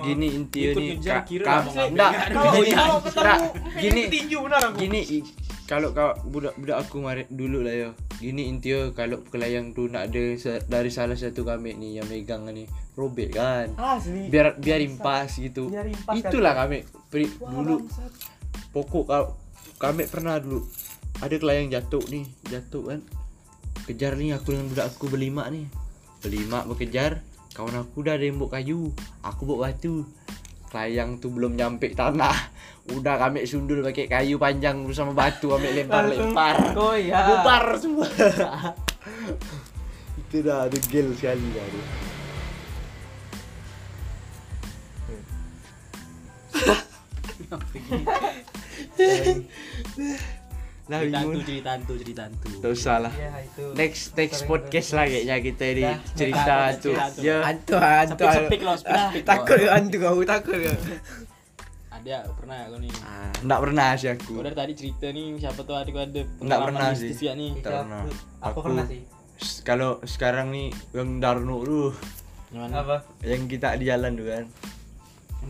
[0.00, 0.70] gini inti
[1.02, 1.74] ka- ka- abang.
[1.88, 2.10] enggak,
[2.54, 2.74] gini-
[3.04, 3.38] enggak,
[3.76, 4.76] gini tinju benar aku.
[4.78, 5.02] gini
[5.66, 10.08] kalau kau budak budak aku mari dulu lah ya gini intinya kalau kelayang tuh nak
[10.08, 10.22] ada
[10.62, 12.64] dari salah satu kami nih yang megang nih
[12.94, 14.30] robek kan Asli.
[14.30, 16.22] biar biar impas gitu Biar impas, kan.
[16.24, 18.12] itulah kami pri- Wah, dulu bangsat.
[18.70, 19.24] pokok kau
[19.76, 20.62] kami pernah dulu
[21.16, 23.00] ada kelayang jatuh nih jatuh kan
[23.86, 25.70] kejar nih aku dengan budak aku berlima nih.
[26.18, 27.22] Berlima bekejar
[27.54, 28.90] kawan aku udah ada yang bawa kayu
[29.22, 30.02] aku bawa batu.
[30.66, 32.34] Kelayang tuh belum nyampe tanah.
[32.90, 36.74] Udah kami sundul pakai kayu panjang bersama batu kami lempar lempar.
[36.98, 37.30] iya.
[37.30, 38.10] bubar semua.
[40.26, 41.86] Itu dah degil sekali dah dia.
[51.02, 51.42] cerita bingung.
[51.42, 53.12] cerita hantu cerita hantu Tak usah lah.
[53.12, 53.64] Itu.
[53.74, 56.90] Next next podcast lah kayaknya kita ini Dah, cerita dah, tu.
[56.90, 57.20] cerita tu.
[57.20, 57.36] Ya.
[58.38, 60.54] Sepik sepik Takut ke hantu kau takut
[61.96, 64.34] ada pernah ya kau nih Ah, enggak pernah sih aku.
[64.38, 67.10] Dari tadi cerita nih siapa tuh adik ada Nggak pernah sih.
[67.18, 68.02] ya nih Tak pernah.
[68.04, 68.14] Aku,
[68.46, 69.00] Aku- pernah sih.
[69.64, 71.90] Kalau sekarang nih yang Darno tuh
[72.46, 72.72] Gimana?
[72.78, 72.96] Apa?
[73.26, 74.44] yang kita di jalan tuh kan.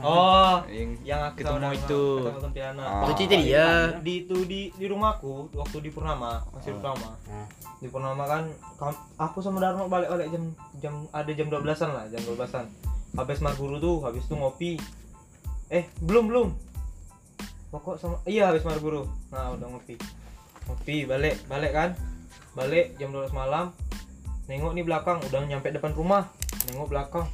[0.05, 2.03] Oh, Yang yang aku ketemu sama- itu.
[2.21, 2.81] ketemu.
[2.85, 3.03] Ah.
[3.03, 3.67] Itu cerita dia.
[4.05, 7.11] Di itu di di rumahku waktu di Purnama, masih di Purnama.
[7.27, 8.43] Nah, Di Purnama kan
[9.17, 10.45] aku sama Darno balik-balik jam
[10.81, 12.67] jam ada jam 12-an lah, jam 12-an.
[13.17, 14.77] Habis Marguru tuh, habis itu ngopi.
[15.73, 16.49] Eh, belum belum.
[17.73, 19.09] Pokok sama iya habis Marguru.
[19.33, 19.97] Nah, udah ngopi.
[20.69, 21.91] Ngopi, balik, balik kan.
[22.53, 23.73] Balik jam 12 malam.
[24.47, 26.29] Nengok nih belakang, udah nyampe depan rumah.
[26.69, 27.27] Nengok belakang.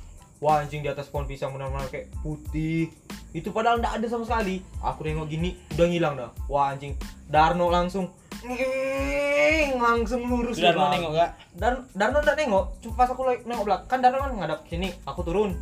[0.43, 2.91] Wah anjing di atas pohon pisang benar-benar kayak putih.
[3.31, 4.59] Itu padahal nggak ada sama sekali.
[4.83, 6.35] Aku nengok gini, udah ngilang dah.
[6.51, 6.99] Wah anjing.
[7.31, 8.11] Darno langsung
[8.43, 10.91] nging, langsung lurus mau belakang.
[10.99, 11.31] nengok gak?
[11.55, 15.23] Dan Darno udah nengok, cuma pas aku nengok belakang, kan Darno kan ngadap sini, aku
[15.23, 15.55] turun.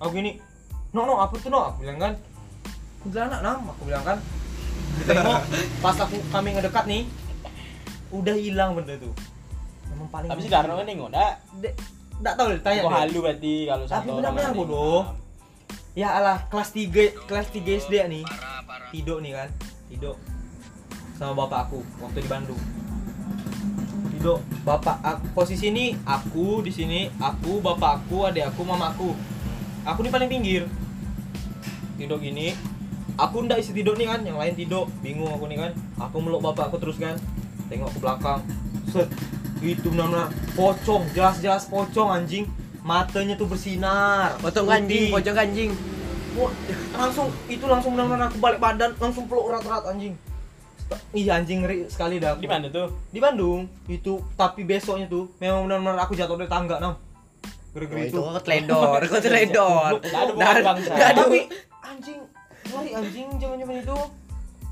[0.00, 0.40] Aku gini,
[0.96, 1.68] no no apa tuh no?
[1.68, 2.12] Aku bilang kan,
[3.04, 4.16] kuntilanak nam, aku bilang kan.
[5.04, 5.40] Tengok,
[5.84, 7.04] pas aku kami ngedekat nih,
[8.08, 9.12] udah hilang benda tuh.
[9.92, 10.32] Emang paling.
[10.32, 11.36] Tapi si Darno kan nengok dah.
[12.22, 12.80] De- nggak tahu tanya.
[12.86, 12.94] Deh.
[12.94, 15.02] halu berarti kalau Tapi satu orang benar-benar bodoh.
[15.92, 18.24] Ya alah, kelas 3 kelas 3 SD nih.
[18.94, 19.48] Tido nih kan,
[19.90, 20.14] Tido
[21.18, 22.62] sama bapak aku waktu di Bandung.
[24.10, 29.14] Tido, bapak aku, posisi ini aku di sini, aku, bapak aku, adik aku, mama aku.
[29.82, 30.66] Aku di paling pinggir.
[31.98, 32.54] Tido gini.
[33.18, 34.88] Aku ndak isi tidur nih kan, yang lain tidur.
[35.04, 35.72] Bingung aku nih kan.
[35.98, 37.18] Aku meluk bapak aku terus kan.
[37.68, 38.40] Tengok ke belakang.
[38.88, 39.10] Set.
[39.62, 42.44] Itu benar-benar pocong, jelas-jelas pocong anjing.
[42.82, 44.34] Matanya tuh bersinar.
[44.42, 44.66] Putih.
[44.66, 45.70] anjing, pocong anjing.
[46.34, 46.50] Wah,
[46.98, 50.16] langsung itu langsung benar-benar aku balik badan langsung peluk erat-erat anjing
[51.12, 52.36] iya anjing ngeri sekali dah.
[52.36, 52.92] Di mana tuh?
[53.08, 56.96] di Bandung itu tapi besoknya tuh memang benar-benar aku jatuh dari tangga nam
[57.72, 59.90] Oh, gara-gara itu itu kau teledor, kau teledor.
[60.36, 61.48] Nggak ada tapi
[61.80, 62.20] anjing
[62.68, 63.96] ngeri anjing zaman-zaman itu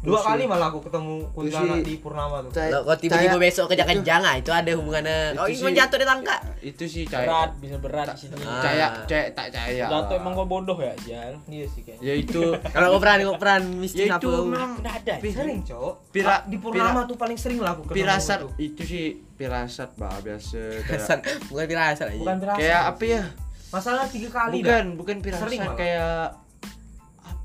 [0.00, 2.50] dua Terus kali malah aku ketemu kuntilanak di Purnama tuh.
[2.56, 5.36] Kau tiba-tiba besok kejang-kejang ah, itu ada hubungannya.
[5.36, 6.36] Itu Oh, ini jatuh di tangga.
[6.60, 8.34] itu sih Berat, caya bisa berat di sini.
[8.40, 8.60] Ah.
[8.60, 11.36] caya caya tak caya Jatuh emang kau bodoh ya, Jal.
[11.46, 12.00] iya sih kayaknya.
[12.02, 12.42] Ya itu.
[12.52, 14.20] Kalau kau peran, kau peran ya mistis apa?
[14.20, 15.14] itu memang Udah ada.
[15.20, 18.84] Sering cowok Pira- di Purnama tuh paling sering lah aku ketemu pirasat itu.
[18.84, 19.04] sih
[19.36, 20.60] pirasat bah biasa.
[20.84, 22.16] Pirasan, kayak bukan pirasat aja.
[22.16, 22.60] bukan pirasat.
[22.60, 23.22] Kayak apa ya?
[23.70, 26.34] Masalah tiga kali bukan bukan pirasat kayak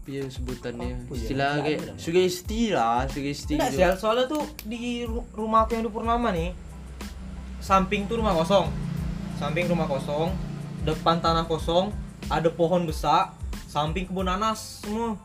[0.05, 1.17] ya sebutannya Apa ya?
[1.17, 3.77] istilah Nggak kayak ada sugesti lah sugesti Enggak gitu.
[3.77, 3.95] sih, Al.
[3.95, 6.53] soalnya tuh di ru- rumah aku yang di Purnama nih
[7.57, 8.69] Samping tuh rumah kosong
[9.35, 10.29] Samping rumah kosong
[10.83, 11.89] Depan tanah kosong
[12.27, 13.33] Ada pohon besar
[13.65, 15.17] Samping kebun nanas semua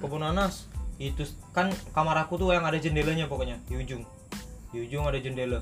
[0.00, 0.64] Kebun nanas
[0.96, 4.00] Itu s- kan kamar aku tuh yang ada jendelanya pokoknya Di ujung
[4.70, 5.60] Di ujung ada jendela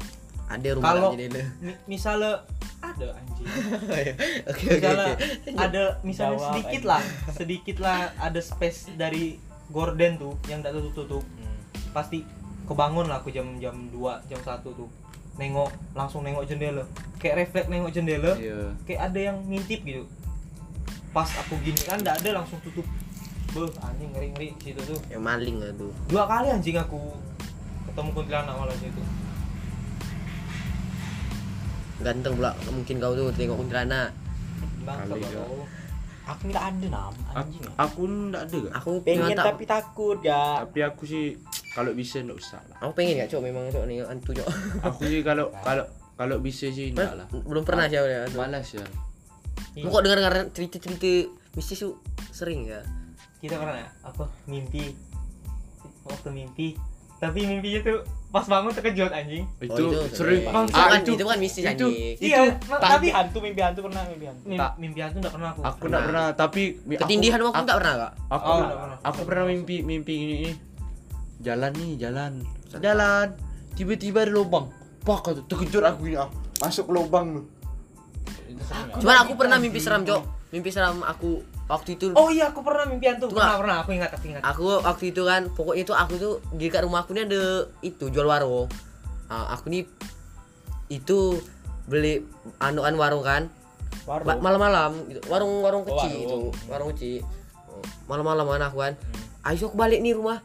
[0.51, 2.43] Ada rumah Kalau mi- misalnya
[2.81, 3.47] Ada anjing.
[3.87, 4.03] Oke
[4.43, 5.53] oke misalnya oke.
[5.55, 9.37] ada misalnya Jawab, sedikit lah sedikit lah ada space dari
[9.69, 11.57] gorden tuh yang tidak tutup tutup Hmm.
[11.93, 12.25] pasti
[12.65, 14.89] kebangun lah aku jam jam 2 jam 1 tuh.
[15.37, 16.83] Nengok langsung nengok jendela.
[17.17, 18.73] Kayak refleks nengok jendela iya.
[18.83, 20.05] kayak ada yang ngintip gitu.
[21.11, 22.85] Pas aku gini kan nggak ada langsung tutup.
[23.51, 24.99] Beuh, anjing ngeri ngeri situ tuh.
[25.07, 25.91] Yang maling lah tuh.
[26.07, 26.99] dua kali anjing aku
[27.85, 29.03] ketemu kuntilanak malah situ
[32.01, 34.11] Ganteng pula mungkin kau tuh tengok kuntilanak.
[34.81, 35.45] Kali ya.
[36.27, 37.59] Aku nggak ada nam, anjing.
[37.61, 37.73] ya.
[37.75, 40.63] aku ndak ada gak Aku Pengen tak- tapi takut ya.
[40.63, 41.35] tapi aku sih
[41.71, 44.47] kalau bisa ndak usah lah Aku pengen gak cok memang cok nih hantu cok.
[44.87, 45.83] aku sih kalau kalau
[46.15, 48.31] kalau bisa sih ndak lah Belum pernah sih ya.
[48.31, 48.87] malas ya
[49.77, 51.13] Lu kok dengar-dengar cerita-cerita
[51.53, 51.99] mistis tuh
[52.31, 52.79] sering ya?
[53.41, 54.95] kita pernah ya, apa mimpi
[56.05, 56.79] waktu mimpi
[57.17, 58.01] tapi mimpinya tuh
[58.31, 60.43] pas bangun terkejut anjing itu, Oh, sering sering.
[60.47, 62.15] Bang, itu Ah, kan itu itu kan mistis itu- anjing.
[62.21, 64.43] iya ma- tak- tapi hantu, mimpi hantu pernah mimpi hantu.
[64.45, 64.73] mimpi, Tak.
[64.77, 67.77] mimpi hantu nggak pernah aku aku ndak pernah tapi mi- aku- Ketindihan aku aku, enggak
[67.77, 68.13] pernah kak.
[68.29, 68.99] aku, Oh, pernah.
[69.03, 70.55] aku pernah mimpi mimpi ini nih
[71.41, 72.33] jalan nih jalan
[72.73, 73.27] jalan
[73.73, 74.67] tiba-tiba ada lubang
[75.01, 76.31] pak terkejut aku ini ah.
[76.61, 77.43] masuk lubang
[78.47, 78.95] Itu ya.
[78.95, 80.23] Cuman aku pernah mimpi seram cok.
[80.51, 82.11] Mimpi seram aku waktu itu.
[82.13, 85.05] oh iya aku pernah mimpi hantu Tuh, pernah pernah aku ingat aku ingat Aku waktu
[85.09, 87.43] itu kan pokoknya itu aku tuh di dekat rumah aku ini ada
[87.81, 88.67] itu jual warung.
[89.27, 89.87] Ah, aku nih
[90.89, 91.39] itu
[91.87, 92.27] beli
[92.59, 93.47] anuan warung kan.
[94.03, 94.27] Warung.
[94.37, 95.21] Malam-malam gitu.
[95.29, 96.25] warung-warung Oh, kecil warung.
[96.25, 97.21] itu warung kecil
[97.65, 98.93] Oh, malam-malam kan aku kan
[99.45, 100.43] ayo aku balik nih rumah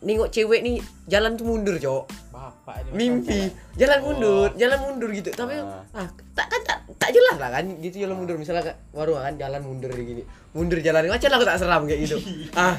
[0.00, 0.76] nengok cewek nih
[1.06, 4.04] jalan tuh mundur cowok Bapak mimpi jalan Oh.
[4.10, 5.86] mundur jalan mundur gitu tapi Ah.
[5.94, 8.36] ah tak kan tak, tak jelas lah kan gitu jalan mundur.
[8.36, 10.22] Misalnya kayak warung kan jalan mundur gini.
[10.50, 12.16] Mundur jalan macam lah aku tak seram kayak gitu.
[12.54, 12.74] Ah.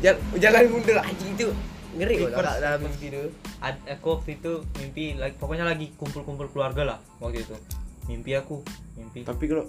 [0.00, 1.46] Jalan, jalan mundur anjing itu
[1.94, 2.40] ngeri kok Reverse.
[2.40, 3.22] dalam- dalam mimpi itu
[3.60, 7.56] Ad, aku waktu itu mimpi lagi pokoknya lagi kumpul-kumpul keluarga lah waktu itu.
[8.04, 8.60] Mimpi aku
[8.94, 9.22] mimpi.
[9.22, 9.64] Tapi kalau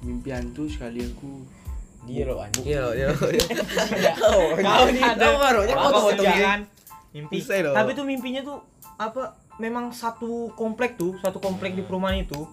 [0.00, 1.42] mimpi hantu sekali aku
[2.06, 2.62] Dia loh anjing.
[2.62, 3.18] iya loh iya loh
[4.62, 5.60] Kau nih kau baru
[6.14, 6.60] gini kan
[7.10, 7.36] mimpi.
[7.42, 8.58] Tapi tuh mimpinya tuh
[8.96, 12.44] apa memang satu komplek tuh satu komplek di perumahan itu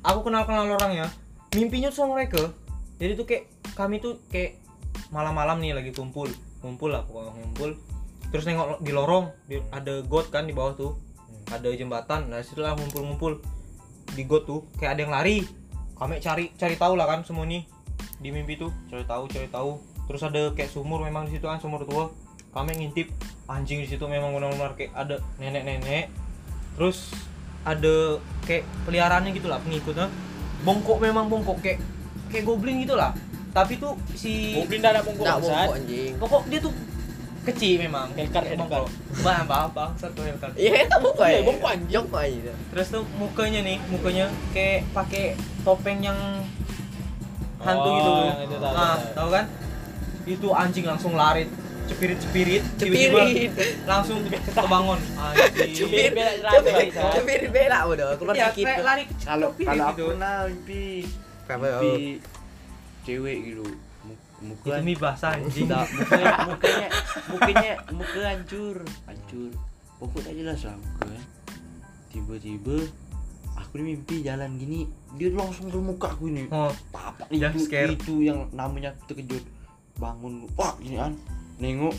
[0.00, 1.08] aku kenal kenal orangnya
[1.56, 2.52] mimpinya tuh sama mereka.
[3.00, 3.44] Jadi tuh kayak
[3.76, 4.60] kami tuh kayak
[5.12, 6.28] malam-malam nih lagi kumpul
[6.60, 7.70] kumpul lah pokoknya kumpul.
[8.32, 10.92] Terus nengok di lorong di- ada got kan di bawah tuh.
[11.46, 13.38] Ada jembatan nah situlah ngumpul-ngumpul.
[14.12, 15.38] Di got tuh kayak ada yang lari.
[15.96, 17.64] Kami cari cari tahu lah kan semua nih
[18.20, 18.72] di mimpi tuh.
[18.92, 19.80] Cari tahu cari tahu.
[20.06, 22.10] Terus ada kayak sumur memang di situ kan sumur tua.
[22.52, 23.12] Kami ngintip
[23.46, 26.25] anjing di situ memang benar-benar kayak ada nenek-nenek
[26.76, 27.10] terus
[27.64, 30.06] ada kayak peliharaannya gitu lah pengikutnya
[30.62, 31.80] bongkok memang bongkok kayak
[32.28, 33.10] kayak goblin gitu lah
[33.50, 35.40] tapi tuh si Goblin dah ada bongkok bangsat.
[35.42, 36.72] bongkok anjing pokok dia tuh
[37.46, 38.42] kecil memang Hellcat.
[38.54, 38.84] bongkok
[39.22, 40.50] bang bang bang satu Hellcat.
[40.54, 42.04] iya tak bongkok Iya, ya bongkok anjing.
[42.12, 45.24] aja terus tuh mukanya nih mukanya kayak pakai
[45.64, 46.18] topeng yang
[47.56, 49.16] hantu Oh, gitu loh itu nah tahu.
[49.16, 49.44] tahu kan
[50.26, 51.48] itu anjing langsung lari
[51.86, 53.52] cepirit cepirit tiba-tiba cepirit
[53.86, 55.00] langsung kebangun
[55.76, 60.06] cepirit bela cepirit cepirit bela udah keluar ya sakit lari Kalau cepirit kalau aku gitu
[60.12, 60.84] pernah mimpi
[61.46, 61.92] mimpi
[63.06, 63.64] cewek gitu.
[64.02, 66.88] Mu- Muka itu mie basah anjing mukanya, mukanya,
[67.30, 68.76] mukanya, muka hancur,
[69.06, 69.50] hancur.
[69.96, 71.06] Pokok tak jelas lah muka.
[72.10, 72.76] Tiba-tiba
[73.54, 76.50] aku ni mimpi jalan gini, dia langsung ke muka aku ni.
[76.50, 76.68] oh
[77.30, 77.64] itu,
[77.94, 79.40] itu yang namanya terkejut.
[79.96, 81.14] Bangun, wah gini kan.
[81.56, 81.96] Nengok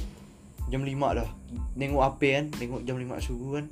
[0.69, 1.29] jam 5 dah.
[1.73, 2.45] Nengok apa kan?
[2.59, 3.65] Nengok jam 5 subuh kan.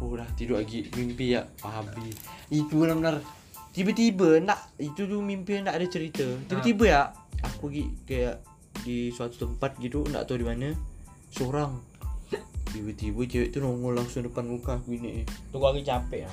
[0.00, 0.88] Oh dah tidur lagi.
[0.92, 2.20] Mimpi ya Habis.
[2.52, 3.24] Itu benar-benar
[3.72, 6.24] Tiba-tiba nak Itu tu mimpi yang nak ada cerita.
[6.48, 7.02] Tiba-tiba ya
[7.44, 8.44] Aku pergi kayak
[8.84, 10.68] Di suatu tempat gitu Nak tahu di mana.
[11.32, 11.80] Seorang.
[12.76, 16.30] Tiba-tiba cewek tu nongol langsung depan muka aku gini Tunggu lagi capek ya.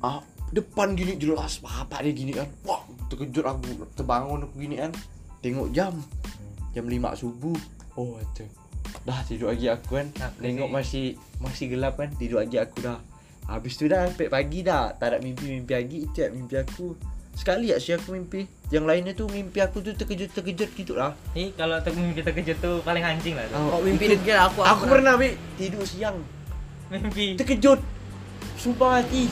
[0.00, 0.22] ah
[0.54, 1.58] depan gini jelas.
[1.58, 2.46] Bapak dia gini kan.
[2.62, 3.84] Wah terkejut aku.
[3.98, 4.94] Terbangun aku gini kan.
[5.42, 5.98] Tengok jam.
[6.70, 7.58] Jam 5 subuh
[7.96, 8.44] oh itu.
[9.06, 10.06] Dah tidur lagi aku kan.
[10.18, 12.98] Nah, tengok masih masih gelap kan tidur lagi aku dah.
[13.50, 14.94] Habis tu dah sampai pagi dah.
[14.94, 16.94] Tak ada mimpi-mimpi lagi itu mimpi aku.
[17.34, 18.46] Sekali ya sih aku mimpi.
[18.70, 21.16] Yang lainnya tu mimpi aku tu terkejut-terkejut gitu lah.
[21.34, 23.58] Nih kalau ter- mimpi terkejut tuh paling anjing lah tuh.
[23.58, 26.20] oh mimpi dia kira aku aku pernah Bi, tidur siang.
[26.90, 27.38] Mimpi.
[27.38, 27.80] terkejut.
[28.60, 29.30] Sumpah mati.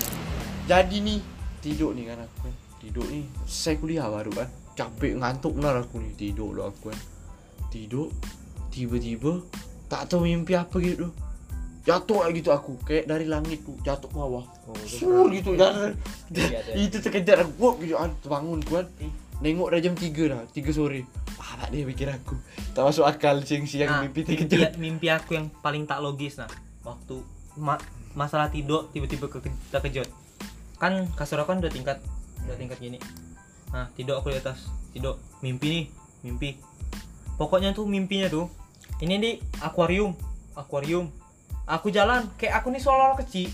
[0.67, 1.21] Jadi nih
[1.61, 2.55] tidur nih kan aku kan.
[2.79, 4.49] Tidur nih saya kuliah baru kan.
[4.79, 6.99] Capek ngantuk benar aku nih tidur loh aku kan.
[7.69, 8.09] Tidur
[8.71, 9.43] tiba-tiba
[9.89, 11.09] tak tahu mimpi apa gitu.
[11.89, 14.45] Jatuh kayak gitu aku kayak dari langit tuh jatuh ke bawah.
[14.85, 15.97] Sur gitu jatuh
[16.29, 17.97] Iya, itu terkejar aku wah gitu.
[17.97, 18.85] Kan terbangun kan.
[19.41, 21.09] Nengok dah jam 3 dah 3 sore.
[21.41, 22.37] Apa dia pikir aku.
[22.77, 26.51] Tak masuk akal siang-siang Nah, mimpi mimpi, terkejut mimpi aku yang paling tak logis nah.
[26.85, 27.25] Waktu
[27.57, 27.81] ma-
[28.13, 30.07] masalah tidur tiba-tiba ke terkejut.
[30.77, 31.99] Kan kasur aku kan udah tingkat
[32.45, 32.99] udah tingkat gini.
[33.73, 34.69] Nah tidur aku di atas.
[34.93, 35.85] Tidur mimpi nih
[36.21, 36.59] mimpi
[37.39, 38.51] pokoknya tuh mimpinya tuh
[38.99, 39.31] ini di
[39.63, 40.13] akuarium
[40.59, 41.09] akuarium.
[41.69, 43.49] Aku jalan kayak aku nih seolah-olah kecil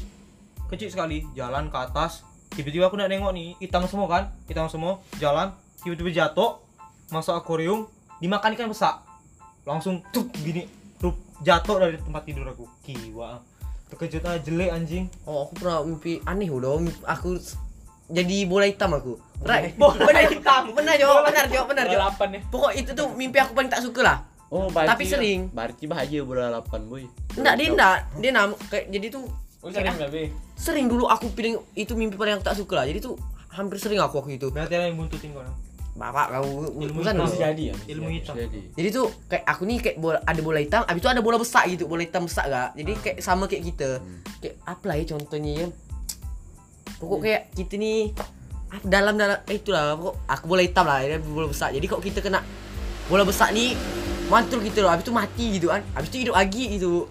[0.72, 1.28] kecil sekali.
[1.37, 2.24] Jalan ke atas
[2.57, 4.24] tiba-tiba aku nak nengok nih hitam semua kan?
[4.49, 5.53] Hitam semua jalan
[5.85, 6.64] tiba-tiba jatuh
[7.12, 7.85] masuk akuarium
[8.24, 9.05] dimakan ikan besar.
[9.68, 10.64] Langsung tuh gini
[10.97, 11.12] tuh
[11.45, 12.64] jatuh dari tempat tidur aku.
[12.80, 13.45] Kiwa
[13.93, 15.05] terkejut aja jelek anjing.
[15.28, 17.37] Oh aku pernah mimpi aneh udah aku
[18.07, 19.14] jadi bola hitam aku.
[19.40, 19.74] Right?
[19.74, 20.62] Bola benar hitam.
[20.72, 22.42] benar jawab benar jawab benar jawab Delapan nih.
[22.48, 24.18] pokok itu tuh mimpi aku paling tak suka lah.
[24.48, 25.40] Oh berarti Tapi sering.
[25.50, 27.05] berarti bahagia bola 8 boy.
[27.34, 29.24] Enggak dia enggak dia nam kayak jadi tuh
[29.64, 30.28] Oh, sering lebih.
[30.55, 32.84] sering dulu aku pilih itu mimpi paling aku tak suka lah.
[32.84, 33.16] Jadi tuh
[33.48, 34.52] hampir sering aku waktu itu.
[34.52, 35.40] Berarti ada yang buntutin kau
[35.94, 37.22] bapak kamu Ilmu dulu.
[37.22, 37.74] Bisa jadi ya.
[37.88, 38.16] ilmu jadi.
[38.18, 38.34] hitam.
[38.36, 38.61] jadi.
[38.74, 41.64] Jadi tuh kayak aku nih kayak bola, ada bola hitam abis itu ada bola besar
[41.64, 42.68] gitu bola hitam besar gak?
[42.76, 43.90] Jadi kayak sama kayak kita.
[44.42, 45.66] Kayak apa lah ya contohnya ya
[46.99, 48.12] pokok kayak kita nih
[48.82, 51.70] dalam dalam eh, itulah pokok aku bola hitam lah dia bola besar.
[51.70, 52.43] Jadi kok kita kena
[53.07, 53.76] bola besar nih
[54.32, 55.85] mantul gitu loh abis itu mati gitu kan.
[55.95, 57.07] Abis itu hidup lagi gitu.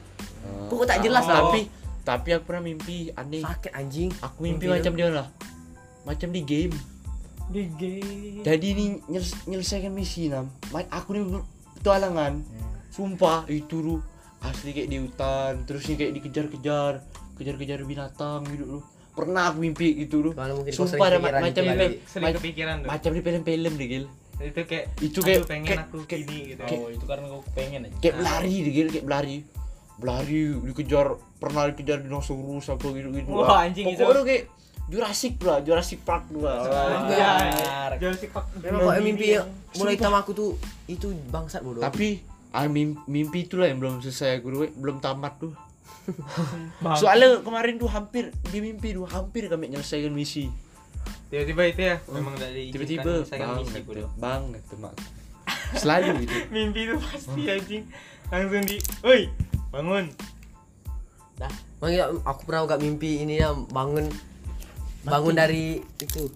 [0.67, 1.69] Pokok tak jelas lah tapi
[2.03, 3.45] tapi aku pernah mimpi aneh.
[3.47, 4.09] Sakit anjing.
[4.19, 5.27] Aku mimpi Mimpi macam dia lah.
[6.03, 6.75] Macam di game.
[7.47, 8.43] Di game.
[8.43, 11.23] Jadi ini nyeles- nyelesaikan misi nam aku nih
[11.79, 12.43] petualangan.
[12.91, 13.99] Sumpah itu tuh
[14.43, 16.99] asli kayak di hutan terus kayak dikejar-kejar.
[17.33, 21.17] Kejar-kejar binatang gitu loh pernah aku mimpi gitu tuh Kalau mungkin kau sumpah sering ada
[21.19, 21.77] ma- macam gitu di kali.
[21.79, 22.89] film- Sering ma- kepikiran tuh.
[22.89, 24.05] macam di film-film deh gil
[24.35, 26.61] Itu kayak Itu aduh, kayak- pengen kayak- aku kayak- gini gitu.
[26.75, 27.95] Oh, itu karena kau pengen aja.
[27.99, 29.35] kayak berlari deh gil kayak berlari
[29.93, 31.07] berlari dikejar
[31.37, 33.99] pernah dikejar dinosaurus apa gitu gitu Wah, anjing itu.
[33.99, 34.43] pokoknya kayak
[34.83, 36.59] Jurassic lah Jurassic Park lah
[37.07, 37.91] Iya, Benar.
[37.95, 38.51] Jurassic Park.
[38.57, 40.49] Memang kok mimpi yang mulai hitam aku tuh
[40.85, 41.79] itu bangsat bodoh.
[41.79, 45.53] tapi ah, mimpi, mimpi itulah yang belum selesai aku tuh, belum tamat tuh.
[47.01, 50.51] soalnya kemarin tuh hampir di mimpi tuh hampir kami menyelesaikan misi.
[51.31, 54.93] Tiba-tiba itu ya, memang dari tiba-tiba bang misi kata, bang kata mak.
[55.73, 57.83] Selalu gitu Mimpi itu pasti anjing.
[58.29, 59.21] Langsung di, "Woi,
[59.73, 60.05] bangun."
[61.83, 64.07] Makanya aku pernah gak mimpi ini ya bangun
[65.03, 66.31] bangun dari itu.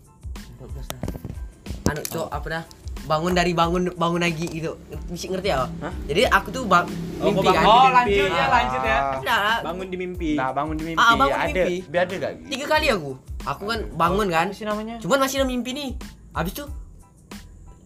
[1.87, 2.63] Anu cok apa dah?
[3.07, 4.75] Bangun dari bangun bangun lagi gitu.
[5.07, 5.63] Mesti ngerti ya?
[6.05, 6.83] Jadi aku tuh bang
[7.17, 7.63] Oh, mimpi kan.
[7.63, 7.95] Oh, mimpi.
[7.95, 8.97] lanjut ya, lanjut ya.
[8.99, 9.19] Ah.
[9.23, 9.57] Lah.
[9.63, 10.29] Bangun di mimpi.
[10.35, 11.75] nah bangun di mimpi Ah, bangun ada mimpi.
[11.87, 13.11] biar ada gak Tiga kali aku.
[13.47, 14.47] Aku kan bangun kan.
[14.47, 14.95] Apa sih namanya?
[14.99, 15.89] Cuman masih dalam mimpi nih.
[16.35, 16.67] Habis tuh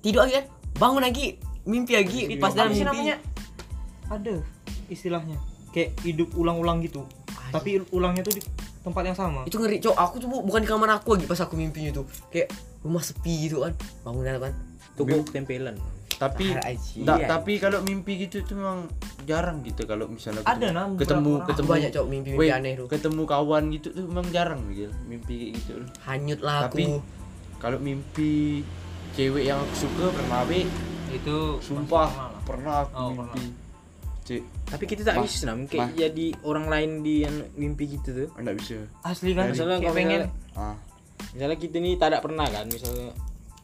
[0.01, 0.45] tidur lagi kan.
[0.75, 1.37] Bangun lagi.
[1.61, 2.83] Mimpi lagi pas dalam mimpi.
[2.83, 3.15] namanya?
[4.09, 4.41] Ada
[4.89, 5.37] istilahnya.
[5.69, 7.05] Kayak hidup ulang-ulang gitu.
[7.53, 8.41] Tapi ulangnya tuh di
[8.81, 9.45] tempat yang sama.
[9.45, 9.93] Itu ngeri, cok.
[9.93, 12.09] Aku tuh bu- bukan di kamar aku lagi pas aku mimpinya tuh.
[12.27, 12.51] Kayak
[12.81, 13.71] rumah sepi gitu kan.
[14.01, 14.51] Bangun kan
[15.03, 15.75] kau tempelan.
[16.13, 17.27] tapi Ah, aji, nggak, ya.
[17.27, 18.85] tapi kalau mimpi gitu tuh memang
[19.23, 22.85] jarang gitu kalau misalnya Ada, ketemu- ketemu Banyak, Cok, mimpi-mimpi Weh, aneh tuh.
[22.87, 26.77] ketemu kawan gitu tuh memang jarang gitu mimpi gitu Hanyut lah aku.
[26.77, 26.83] tapi
[27.57, 28.61] kalau mimpi
[29.11, 30.61] cewek yang aku suka pernah be
[31.11, 32.07] Itu sumpah
[32.43, 33.43] pernah aku Oh, mimpi
[34.21, 35.97] cek Tapi kita tak bisa nam kayak mah.
[35.97, 38.29] jadi orang lain di anu, mimpi gitu tuh.
[38.31, 39.49] nggak bisa Asli kan?
[39.49, 40.77] Misalnya kau pengen misalnya, ah
[41.33, 43.09] misalnya kita nih tak ada pernah kan misalnya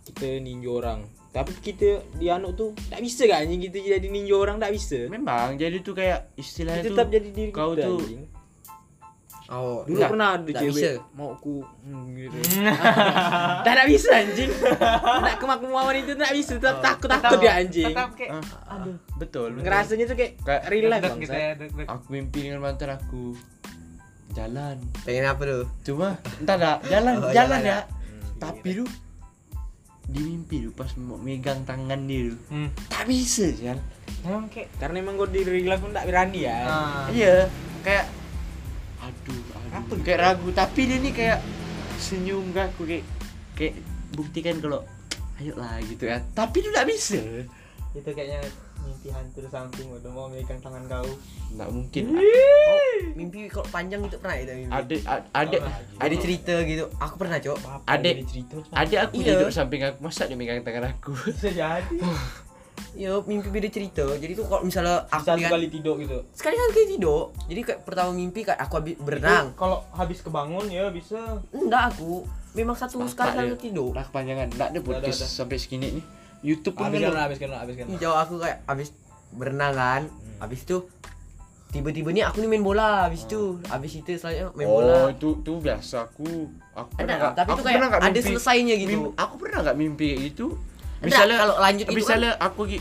[0.04, 1.00] kita ninja orang.
[1.38, 5.06] Tapi kita di anu tuh tak bisa kan anjing kita jadi ninja orang tak bisa.
[5.08, 8.24] memang jadi tuh kayak istilahnya Kita tuh tetap jadi diri kau kita tuh anjing.
[9.48, 10.92] Oh, Dulu Nggak, pernah ada cewek bisa.
[11.14, 12.38] mau aku hmm, gitu.
[13.64, 14.52] tak ada bisa anjing.
[15.24, 16.84] Nak kemauan itu tak bisa, tetap Oh.
[16.84, 17.88] takut takut dia anjing.
[17.88, 18.44] Tetap kayak ah,
[18.76, 19.64] aduh betul, betul.
[19.64, 20.62] Ngerasanya tuh kayak Kayak
[21.00, 21.16] bang.
[21.18, 21.50] gitu ya,
[21.88, 23.40] aku mimpi dengan mantan aku
[24.30, 25.64] jalan pengen apa tuh?
[25.82, 28.90] cuma entah dah jalan Oh, jalan jalan ya Hmm, tapi tuh
[30.08, 32.70] di mimpi tuh pas mau megang tangan dia tuh Hmm.
[32.88, 33.76] tak bisa Jan.
[34.24, 36.58] Emang kayak Karena emang gue di real life pun tak berani ya.
[36.64, 37.52] nah, iya
[37.84, 38.08] kayak
[38.98, 39.72] aduh aduh.
[39.76, 40.50] Apa kayak ragu.
[40.50, 41.40] Tapi dia nih kayak
[41.98, 43.06] senyum gak aku kayak
[43.54, 43.76] kayak
[44.14, 44.80] buktikan kalau
[45.38, 47.20] ayo lah gitu ya tapi dia tak bisa.
[47.92, 48.40] Itu kayaknya
[48.80, 51.08] mimpi hantu samping udah mau megang tangan kau.
[51.50, 52.04] nggak mungkin
[53.14, 54.72] Mimpi kalau panjang itu pernah ya mimpi.
[54.72, 54.96] ada
[55.32, 55.58] ada
[55.98, 56.84] Ada cerita gitu.
[56.96, 57.58] Aku pernah, Cok.
[58.24, 58.56] Cerita.
[58.72, 59.34] ada aku Iya.
[59.36, 61.98] duduk samping aku masa dia megang tangan aku Bisa jadi.
[62.94, 64.06] Yo, mimpi beda cerita.
[64.12, 66.18] Jadi tuh kalau misalnya aku nih kan kali tidur gitu.
[66.32, 67.22] sekali kan kayak tidur.
[67.46, 69.54] Jadi kayak pertama mimpi kayak aku habis berenang.
[69.54, 71.42] Kalau habis kebangun ya bisa.
[71.52, 72.26] Enggak aku.
[72.54, 73.94] Memang satu Bapak sekali kali tidur.
[73.94, 75.30] udah kepanjangan nggak ada podcast udah.
[75.30, 76.06] sampai segini nih
[76.40, 77.86] YouTube pun Habiskan kan lah, habiskan lah, habiskan.
[77.86, 78.90] Ini jauh aku kayak habis
[79.32, 80.02] berenang kan.
[80.38, 80.78] Habis itu
[81.68, 83.60] tiba-tiba nih aku nih main bola habis itu.
[83.66, 84.98] Habis itu selanjutnya main oh bola.
[85.10, 86.28] itu itu biasa aku
[86.74, 88.90] aku Ada, nggak- tapi aku kayak pernah nggak ada mimpi- selesainya gitu.
[88.90, 90.46] mim- aku pernah nggak mimpi kayak gitu?
[90.98, 92.80] Enggak, misalnya kalau lanjut itu kan misalnya aku Gi,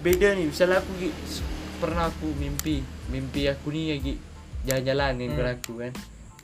[0.00, 1.44] beda nih misalnya aku Gi, s-
[1.76, 2.76] pernah aku mimpi
[3.08, 4.14] mimpi aku nih ya Gi,
[4.64, 5.52] jalan-jalan nih Hmm.
[5.52, 5.92] aku kan.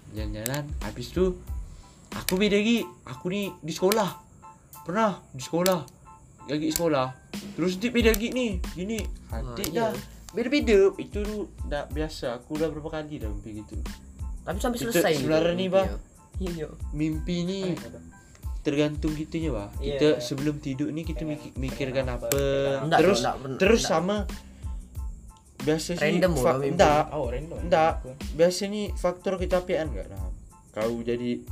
[0.09, 1.25] Jalan-jalan habis itu
[2.11, 4.11] aku beda Gi aku nih di sekolah.
[4.83, 5.81] Pernah di sekolah.
[6.47, 7.07] Lagi sekolah.
[7.55, 8.99] Terus di beda Gi nih gini.
[9.29, 9.89] Hati iya.
[9.89, 9.93] dah
[10.33, 10.93] beda-beda.
[11.01, 12.43] Itu udah biasa.
[12.43, 13.77] Aku udah berapa kali dah mimpi gitu.
[14.45, 15.87] Tapi sampai Itu selesai gitu sebenarnya nih, Bah.
[16.39, 16.69] Iya, iya.
[16.95, 17.75] mimpi nih
[18.63, 20.23] tergantung gitunya bah kita iya.
[20.23, 21.27] sebelum tidur nih kita
[21.59, 22.43] mikirkan pengen apa, apa,
[22.87, 23.91] Enggak, terus enggak, enggak, terus enggak.
[23.91, 24.17] sama
[25.59, 26.69] biasa sih Random fa- mimpi.
[26.79, 27.05] enggak.
[27.11, 27.59] Oh, random.
[27.67, 27.93] enggak.
[28.39, 30.31] Biasa nih faktor kecapean enggak nah
[30.71, 31.43] kau jadi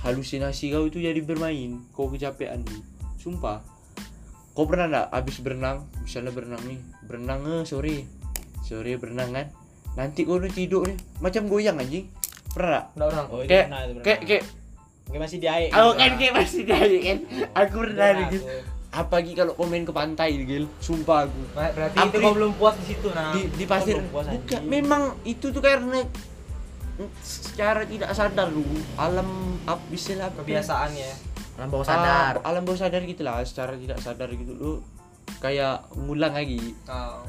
[0.00, 1.76] halusinasi kau itu jadi bermain.
[1.92, 2.80] Kau kecapean nih
[3.20, 3.60] sumpah
[4.52, 8.04] kau pernah enggak habis berenang misalnya berenang nih berenang eh, sore
[8.62, 9.46] sore berenang kan
[9.92, 12.08] nanti kau udah tidur nih macam goyang anjing
[12.52, 12.88] pernah?
[12.92, 13.26] Enggak orang.
[13.28, 13.66] Oh, kayak
[14.00, 14.44] kayak kayak
[15.02, 15.68] Kayak masih di air.
[15.68, 17.18] Aku kan kayak masih jadi kan.
[17.52, 18.38] Aku pernah gitu.
[18.40, 18.48] aku.
[18.92, 21.40] Apalagi kalau komen ke pantai Gil, sumpah aku.
[21.52, 23.32] Ber- Berarti Aku itu di- kau belum puas di situ nah.
[23.32, 23.96] Di di pasir.
[24.08, 26.00] puas, Bukan, memang itu tuh karena
[27.20, 28.62] secara tidak sadar lu
[28.94, 29.58] alam
[29.90, 30.40] istilah apa?
[30.40, 31.12] kebiasaan ya.
[31.62, 32.34] Alam bawah Ah, sadar.
[32.42, 34.50] alam bawah sadar gitu lah secara tidak sadar gitu.
[34.58, 34.72] Lu
[35.38, 36.74] kayak ngulang lagi.
[36.90, 37.22] Oh.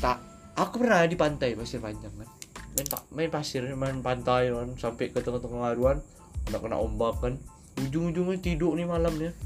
[0.00, 0.22] tak
[0.56, 2.28] aku pernah di pantai pasir panjang kan.
[2.72, 6.00] Main pak main pasir main pantai kan sampai ke tengah-tengah aduan
[6.48, 7.36] kena kena ombak kan.
[7.76, 9.36] Ujung-ujungnya tidur nih malamnya.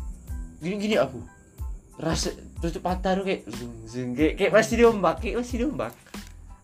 [0.62, 1.18] Gini-gini aku.
[1.98, 2.30] Rasa
[2.62, 5.92] tutup mata tuh kayak zung, zung, kayak, kayak masih diombak kayak masih diombak.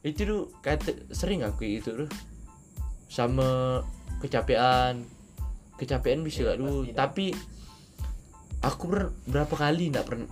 [0.07, 2.11] Itu tuh kata sering aku kayak gitu tuh.
[3.11, 3.83] Sama
[4.23, 5.18] kecapean
[5.79, 6.91] kecapean bisa gak dulu.
[6.93, 7.31] tapi
[8.61, 10.29] aku ber- berapa kali nggak pernah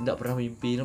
[0.00, 0.80] nggak pernah mimpi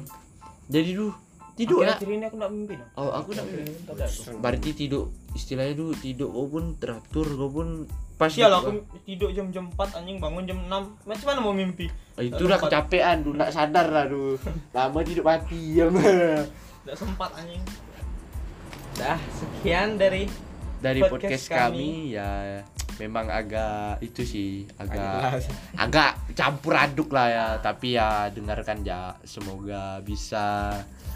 [0.67, 1.15] jadi dulu
[1.55, 2.85] tidur ya ini aku nggak mimpi no.
[2.99, 7.67] oh aku nggak mimpi Tidak berarti tidur istilahnya dulu tidur kau pun teratur kau pun
[8.15, 8.59] pas lah gitu.
[8.59, 8.69] aku
[9.03, 10.71] tidur jam jam 4 anjing bangun jam 6
[11.03, 11.91] Macam mana mau mimpi?
[12.15, 14.39] Oh, itu udah kecapean dulu nggak sadar lah dulu.
[14.75, 15.91] Lama tidur mati ya.
[15.91, 17.59] Tidak sempat anjing.
[18.95, 20.31] Dah sekian dari
[20.85, 21.89] dari Podcast podcast, kami.
[22.11, 22.61] ya
[22.95, 25.01] memang agak itu sih agak
[25.35, 25.51] Agak-
[25.83, 30.71] agak campur aduk lah ya tapi ya dengarkan ya semoga bisa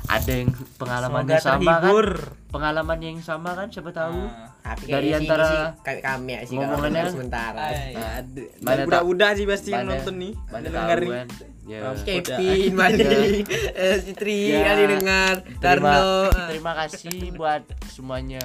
[0.05, 2.07] ada yang pengalamannya Semoga sama terhibur.
[2.17, 4.47] kan pengalaman yang sama kan siapa tahu Ah.
[4.59, 7.57] Tapi Dari antara sih, kami ya sih ngomongannya- sementara.
[7.63, 7.95] Ay.
[7.95, 8.43] Ada.
[8.59, 10.33] Mana tak- budak-budak sih pasti yang mana- nonton nih.
[10.45, 11.27] mana tahu kan
[11.69, 13.45] ya Kevin, Madi,
[13.77, 14.65] eh, si Tri Ya.
[14.65, 16.33] kali dengar, terima Darno.
[16.49, 18.41] terima kasih buat semuanya.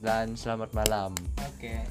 [0.00, 1.12] Dan selamat malam.
[1.38, 1.84] Oke